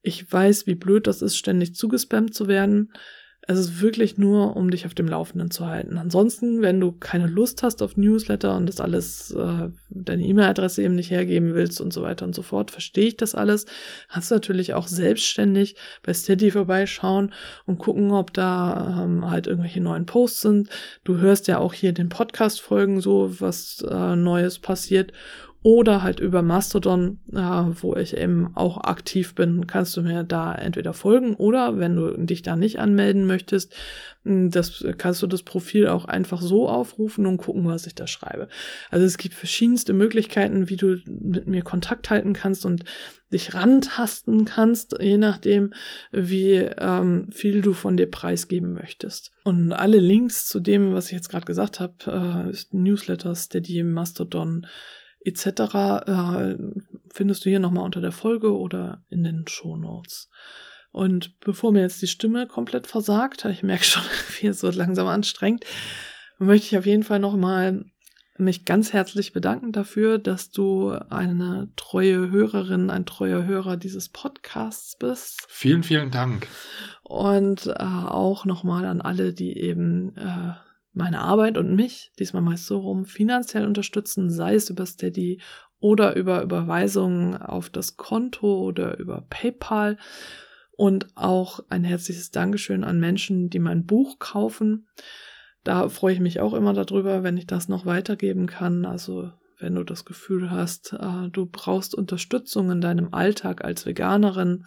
Ich 0.02 0.32
weiß, 0.32 0.66
wie 0.66 0.76
blöd 0.76 1.06
das 1.06 1.22
ist, 1.22 1.36
ständig 1.36 1.74
zugespammt 1.74 2.34
zu 2.34 2.46
werden. 2.46 2.92
Es 3.50 3.58
ist 3.58 3.80
wirklich 3.80 4.16
nur, 4.16 4.56
um 4.56 4.70
dich 4.70 4.86
auf 4.86 4.94
dem 4.94 5.08
Laufenden 5.08 5.50
zu 5.50 5.66
halten. 5.66 5.98
Ansonsten, 5.98 6.62
wenn 6.62 6.78
du 6.78 6.92
keine 6.92 7.26
Lust 7.26 7.64
hast 7.64 7.82
auf 7.82 7.96
Newsletter 7.96 8.56
und 8.56 8.66
das 8.66 8.80
alles, 8.80 9.32
äh, 9.32 9.70
deine 9.88 10.22
E-Mail-Adresse 10.24 10.84
eben 10.84 10.94
nicht 10.94 11.10
hergeben 11.10 11.52
willst 11.54 11.80
und 11.80 11.92
so 11.92 12.02
weiter 12.02 12.24
und 12.24 12.32
so 12.32 12.42
fort, 12.42 12.70
verstehe 12.70 13.08
ich 13.08 13.16
das 13.16 13.34
alles. 13.34 13.66
Kannst 14.08 14.30
du 14.30 14.36
natürlich 14.36 14.74
auch 14.74 14.86
selbstständig 14.86 15.74
bei 16.04 16.14
Steady 16.14 16.52
vorbeischauen 16.52 17.32
und 17.66 17.78
gucken, 17.78 18.12
ob 18.12 18.32
da 18.32 19.02
ähm, 19.02 19.28
halt 19.28 19.48
irgendwelche 19.48 19.80
neuen 19.80 20.06
Posts 20.06 20.40
sind. 20.42 20.68
Du 21.02 21.16
hörst 21.16 21.48
ja 21.48 21.58
auch 21.58 21.74
hier 21.74 21.92
den 21.92 22.08
Podcast-Folgen 22.08 23.00
so, 23.00 23.40
was 23.40 23.84
äh, 23.90 24.14
Neues 24.14 24.60
passiert 24.60 25.12
oder 25.62 26.02
halt 26.02 26.20
über 26.20 26.40
Mastodon, 26.40 27.18
äh, 27.32 27.36
wo 27.36 27.94
ich 27.94 28.16
eben 28.16 28.56
auch 28.56 28.78
aktiv 28.78 29.34
bin, 29.34 29.66
kannst 29.66 29.94
du 29.94 30.00
mir 30.02 30.24
da 30.24 30.54
entweder 30.54 30.94
folgen 30.94 31.34
oder 31.34 31.78
wenn 31.78 31.96
du 31.96 32.16
dich 32.16 32.40
da 32.40 32.56
nicht 32.56 32.78
anmelden 32.78 33.26
möchtest, 33.26 33.74
hm, 34.24 34.50
das 34.50 34.82
kannst 34.96 35.20
du 35.20 35.26
das 35.26 35.42
Profil 35.42 35.88
auch 35.88 36.06
einfach 36.06 36.40
so 36.40 36.66
aufrufen 36.66 37.26
und 37.26 37.36
gucken, 37.36 37.66
was 37.66 37.86
ich 37.86 37.94
da 37.94 38.06
schreibe. 38.06 38.48
Also 38.90 39.04
es 39.04 39.18
gibt 39.18 39.34
verschiedenste 39.34 39.92
Möglichkeiten, 39.92 40.70
wie 40.70 40.76
du 40.76 40.96
mit 41.06 41.46
mir 41.46 41.62
Kontakt 41.62 42.08
halten 42.08 42.32
kannst 42.32 42.64
und 42.64 42.84
dich 43.30 43.52
rantasten 43.52 44.46
kannst, 44.46 44.96
je 44.98 45.18
nachdem, 45.18 45.74
wie 46.10 46.54
ähm, 46.54 47.28
viel 47.32 47.60
du 47.60 47.74
von 47.74 47.98
dir 47.98 48.10
preisgeben 48.10 48.72
möchtest. 48.72 49.30
Und 49.44 49.72
alle 49.72 49.98
Links 49.98 50.48
zu 50.48 50.58
dem, 50.58 50.94
was 50.94 51.06
ich 51.06 51.12
jetzt 51.12 51.28
gerade 51.28 51.44
gesagt 51.44 51.80
habe, 51.80 52.50
äh, 52.50 52.76
Newsletter, 52.76 53.34
Steady, 53.34 53.82
Mastodon, 53.82 54.66
etc. 55.24 55.46
Äh, 56.06 56.56
findest 57.12 57.44
du 57.44 57.50
hier 57.50 57.60
nochmal 57.60 57.84
unter 57.84 58.00
der 58.00 58.12
Folge 58.12 58.56
oder 58.56 59.04
in 59.08 59.24
den 59.24 59.46
Show 59.46 59.76
Notes. 59.76 60.30
Und 60.92 61.38
bevor 61.40 61.72
mir 61.72 61.82
jetzt 61.82 62.02
die 62.02 62.08
Stimme 62.08 62.46
komplett 62.46 62.86
versagt, 62.86 63.44
ich 63.44 63.62
merke 63.62 63.84
schon, 63.84 64.02
wie 64.40 64.48
es 64.48 64.60
so 64.60 64.70
langsam 64.70 65.06
anstrengt, 65.06 65.64
möchte 66.38 66.66
ich 66.66 66.78
auf 66.78 66.86
jeden 66.86 67.04
Fall 67.04 67.20
nochmal 67.20 67.84
mich 68.40 68.64
ganz 68.64 68.92
herzlich 68.92 69.32
bedanken 69.32 69.70
dafür, 69.70 70.18
dass 70.18 70.50
du 70.50 70.92
eine 71.10 71.68
treue 71.76 72.30
Hörerin, 72.30 72.90
ein 72.90 73.04
treuer 73.04 73.44
Hörer 73.44 73.76
dieses 73.76 74.08
Podcasts 74.08 74.96
bist. 74.96 75.46
Vielen, 75.48 75.82
vielen 75.82 76.10
Dank. 76.10 76.46
Und 77.02 77.66
äh, 77.66 77.72
auch 77.74 78.46
nochmal 78.46 78.86
an 78.86 79.00
alle, 79.00 79.32
die 79.34 79.58
eben 79.58 80.16
äh, 80.16 80.54
meine 80.92 81.20
Arbeit 81.20 81.56
und 81.56 81.74
mich, 81.74 82.12
diesmal 82.18 82.42
meist 82.42 82.66
so 82.66 82.78
rum, 82.78 83.04
finanziell 83.04 83.66
unterstützen, 83.66 84.30
sei 84.30 84.54
es 84.54 84.70
über 84.70 84.86
Steady 84.86 85.40
oder 85.78 86.16
über 86.16 86.42
Überweisungen 86.42 87.36
auf 87.36 87.70
das 87.70 87.96
Konto 87.96 88.60
oder 88.60 88.98
über 88.98 89.26
PayPal. 89.30 89.96
Und 90.72 91.08
auch 91.14 91.60
ein 91.68 91.84
herzliches 91.84 92.30
Dankeschön 92.30 92.84
an 92.84 92.98
Menschen, 93.00 93.50
die 93.50 93.58
mein 93.58 93.84
Buch 93.84 94.18
kaufen. 94.18 94.88
Da 95.62 95.90
freue 95.90 96.14
ich 96.14 96.20
mich 96.20 96.40
auch 96.40 96.54
immer 96.54 96.72
darüber, 96.72 97.22
wenn 97.22 97.36
ich 97.36 97.46
das 97.46 97.68
noch 97.68 97.84
weitergeben 97.84 98.46
kann. 98.46 98.86
Also 98.86 99.30
wenn 99.58 99.74
du 99.74 99.84
das 99.84 100.06
Gefühl 100.06 100.50
hast, 100.50 100.94
äh, 100.94 101.28
du 101.30 101.46
brauchst 101.46 101.94
Unterstützung 101.94 102.70
in 102.70 102.80
deinem 102.80 103.12
Alltag 103.12 103.62
als 103.62 103.84
Veganerin. 103.84 104.64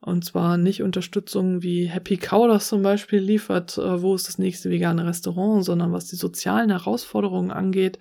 Und 0.00 0.24
zwar 0.24 0.56
nicht 0.56 0.82
Unterstützung 0.82 1.62
wie 1.62 1.86
Happy 1.86 2.16
Cow 2.16 2.46
das 2.46 2.68
zum 2.68 2.82
Beispiel 2.82 3.18
liefert, 3.18 3.78
äh, 3.78 4.02
wo 4.02 4.14
ist 4.14 4.28
das 4.28 4.38
nächste 4.38 4.70
vegane 4.70 5.06
Restaurant, 5.06 5.64
sondern 5.64 5.92
was 5.92 6.06
die 6.06 6.16
sozialen 6.16 6.70
Herausforderungen 6.70 7.50
angeht, 7.50 7.98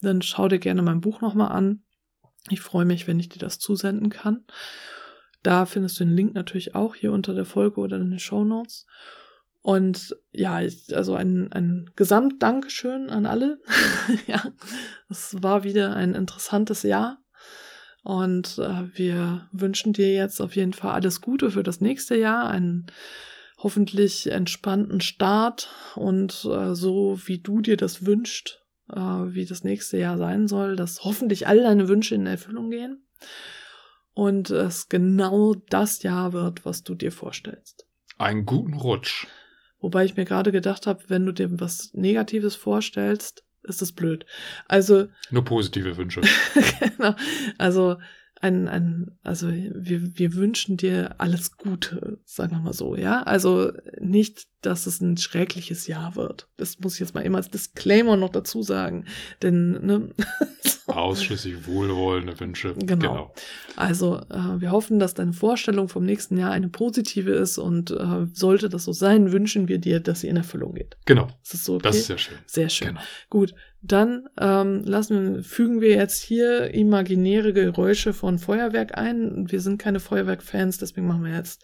dann 0.00 0.22
schau 0.22 0.48
dir 0.48 0.58
gerne 0.58 0.82
mein 0.82 1.00
Buch 1.00 1.20
nochmal 1.20 1.52
an. 1.52 1.82
Ich 2.50 2.60
freue 2.60 2.84
mich, 2.84 3.06
wenn 3.06 3.20
ich 3.20 3.28
dir 3.28 3.38
das 3.38 3.58
zusenden 3.58 4.10
kann. 4.10 4.44
Da 5.42 5.66
findest 5.66 6.00
du 6.00 6.04
den 6.04 6.16
Link 6.16 6.34
natürlich 6.34 6.74
auch 6.74 6.94
hier 6.94 7.12
unter 7.12 7.34
der 7.34 7.44
Folge 7.44 7.80
oder 7.80 7.96
in 7.96 8.10
den 8.10 8.18
Show 8.18 8.44
Notes. 8.44 8.86
Und 9.62 10.16
ja, 10.32 10.60
also 10.92 11.14
ein, 11.14 11.52
ein 11.52 11.90
Gesamtdankeschön 11.96 13.10
an 13.10 13.26
alle. 13.26 13.60
ja, 14.26 14.42
es 15.08 15.42
war 15.42 15.64
wieder 15.64 15.94
ein 15.94 16.14
interessantes 16.14 16.82
Jahr. 16.82 17.18
Und 18.08 18.56
äh, 18.56 18.96
wir 18.96 19.46
wünschen 19.52 19.92
dir 19.92 20.14
jetzt 20.14 20.40
auf 20.40 20.56
jeden 20.56 20.72
Fall 20.72 20.92
alles 20.92 21.20
Gute 21.20 21.50
für 21.50 21.62
das 21.62 21.82
nächste 21.82 22.16
Jahr, 22.16 22.48
einen 22.48 22.86
hoffentlich 23.58 24.30
entspannten 24.30 25.02
Start 25.02 25.68
und 25.94 26.32
äh, 26.50 26.74
so, 26.74 27.20
wie 27.26 27.36
du 27.36 27.60
dir 27.60 27.76
das 27.76 28.06
wünschst, 28.06 28.64
äh, 28.90 28.98
wie 28.98 29.44
das 29.44 29.62
nächste 29.62 29.98
Jahr 29.98 30.16
sein 30.16 30.48
soll, 30.48 30.74
dass 30.74 31.04
hoffentlich 31.04 31.48
all 31.48 31.58
deine 31.58 31.86
Wünsche 31.86 32.14
in 32.14 32.24
Erfüllung 32.24 32.70
gehen 32.70 33.06
und 34.14 34.48
es 34.48 34.88
genau 34.88 35.54
das 35.68 36.02
Jahr 36.02 36.32
wird, 36.32 36.64
was 36.64 36.84
du 36.84 36.94
dir 36.94 37.12
vorstellst. 37.12 37.86
Einen 38.16 38.46
guten 38.46 38.72
Rutsch. 38.72 39.26
Wobei 39.80 40.06
ich 40.06 40.16
mir 40.16 40.24
gerade 40.24 40.50
gedacht 40.50 40.86
habe, 40.86 41.04
wenn 41.08 41.26
du 41.26 41.32
dir 41.32 41.60
was 41.60 41.92
Negatives 41.92 42.56
vorstellst, 42.56 43.44
ist 43.68 43.82
das 43.82 43.92
blöd. 43.92 44.26
Also. 44.66 45.08
Nur 45.30 45.44
positive 45.44 45.96
Wünsche. 45.96 46.22
genau. 46.80 47.14
Also 47.58 47.96
ein, 48.40 48.68
ein, 48.68 49.18
also 49.22 49.48
wir, 49.50 50.16
wir 50.16 50.34
wünschen 50.34 50.76
dir 50.76 51.16
alles 51.18 51.56
Gute, 51.56 52.20
sagen 52.24 52.52
wir 52.52 52.60
mal 52.60 52.72
so, 52.72 52.96
ja. 52.96 53.22
Also 53.22 53.72
nicht, 54.00 54.46
dass 54.60 54.86
es 54.86 55.00
ein 55.00 55.16
schreckliches 55.16 55.86
Jahr 55.86 56.16
wird. 56.16 56.48
Das 56.56 56.78
muss 56.78 56.94
ich 56.94 57.00
jetzt 57.00 57.14
mal 57.14 57.22
immer 57.22 57.38
als 57.38 57.50
Disclaimer 57.50 58.16
noch 58.16 58.30
dazu 58.30 58.62
sagen. 58.62 59.06
Denn, 59.42 59.72
ne? 59.84 60.14
Ausschließlich 60.96 61.66
wohlwollende 61.66 62.38
Wünsche. 62.40 62.74
Genau. 62.74 62.96
genau. 62.96 63.34
Also 63.76 64.20
äh, 64.30 64.60
wir 64.60 64.70
hoffen, 64.70 64.98
dass 64.98 65.14
deine 65.14 65.34
Vorstellung 65.34 65.88
vom 65.88 66.04
nächsten 66.04 66.38
Jahr 66.38 66.50
eine 66.50 66.68
positive 66.68 67.30
ist 67.32 67.58
und 67.58 67.90
äh, 67.90 68.26
sollte 68.32 68.68
das 68.68 68.84
so 68.84 68.92
sein, 68.92 69.32
wünschen 69.32 69.68
wir 69.68 69.78
dir, 69.78 70.00
dass 70.00 70.20
sie 70.20 70.28
in 70.28 70.36
Erfüllung 70.36 70.74
geht. 70.74 70.96
Genau. 71.04 71.28
Ist 71.42 71.54
das 71.54 71.64
so 71.64 71.74
okay? 71.74 71.82
Das 71.84 71.96
ist 71.96 72.06
sehr 72.06 72.18
schön. 72.18 72.38
Sehr 72.46 72.68
schön. 72.70 72.88
Genau. 72.88 73.00
Gut, 73.28 73.54
dann 73.82 74.28
ähm, 74.40 74.82
lassen, 74.84 75.42
fügen 75.42 75.80
wir 75.80 75.90
jetzt 75.90 76.22
hier 76.22 76.72
imaginäre 76.72 77.52
Geräusche 77.52 78.12
von 78.12 78.38
Feuerwerk 78.38 78.96
ein. 78.96 79.50
Wir 79.50 79.60
sind 79.60 79.78
keine 79.78 80.00
Feuerwerk-Fans, 80.00 80.78
deswegen 80.78 81.06
machen 81.06 81.24
wir 81.24 81.34
jetzt. 81.34 81.62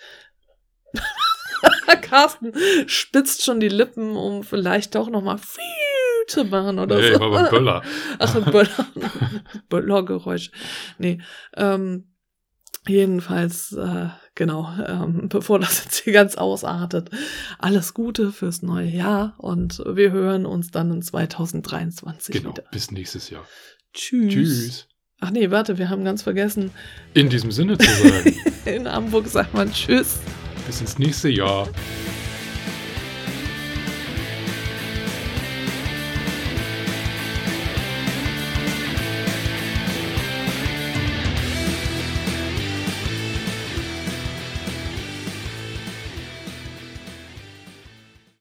Carsten 2.03 2.53
spitzt 2.87 3.45
schon 3.45 3.59
die 3.59 3.69
Lippen, 3.69 4.17
um 4.17 4.45
vielleicht 4.45 4.95
doch 4.95 5.09
nochmal 5.09 5.39
viel 5.39 5.84
zu 6.27 6.45
machen 6.45 6.79
oder 6.79 6.99
nee, 6.99 7.13
so. 7.13 7.19
Nee, 7.19 7.25
aber 7.25 7.51
Böller. 7.51 7.83
Ach, 8.19 8.35
ein 8.35 8.45
Böller. 8.45 8.87
Böllergeräusch. 9.69 10.51
Nee, 10.99 11.21
ähm, 11.57 12.15
jedenfalls, 12.87 13.73
äh, 13.73 14.09
genau, 14.35 14.69
ähm, 14.87 15.29
bevor 15.29 15.59
das 15.59 15.85
jetzt 15.85 16.03
hier 16.05 16.13
ganz 16.13 16.37
ausartet, 16.37 17.11
alles 17.59 17.95
Gute 17.95 18.33
fürs 18.33 18.63
neue 18.63 18.89
Jahr 18.89 19.35
und 19.39 19.83
wir 19.87 20.13
hören 20.13 20.47
uns 20.47 20.71
dann 20.71 20.91
in 20.91 21.03
2023 21.03 22.35
genau, 22.35 22.51
wieder. 22.51 22.65
bis 22.71 22.91
nächstes 22.91 23.31
Jahr. 23.31 23.47
Tschüss. 23.93 24.33
Tschüss. 24.33 24.89
Ach 25.21 25.31
nee, 25.31 25.51
warte, 25.51 25.79
wir 25.79 25.89
haben 25.89 26.05
ganz 26.05 26.23
vergessen. 26.23 26.71
In 27.15 27.31
diesem 27.31 27.51
Sinne 27.51 27.79
zu 27.79 27.91
sagen. 27.91 28.37
in 28.67 28.89
Hamburg 28.91 29.27
sagt 29.27 29.55
man 29.55 29.73
Tschüss. 29.73 30.19
Bis 30.67 30.81
ins 30.81 30.99
nächste 30.99 31.29
Jahr. 31.29 31.69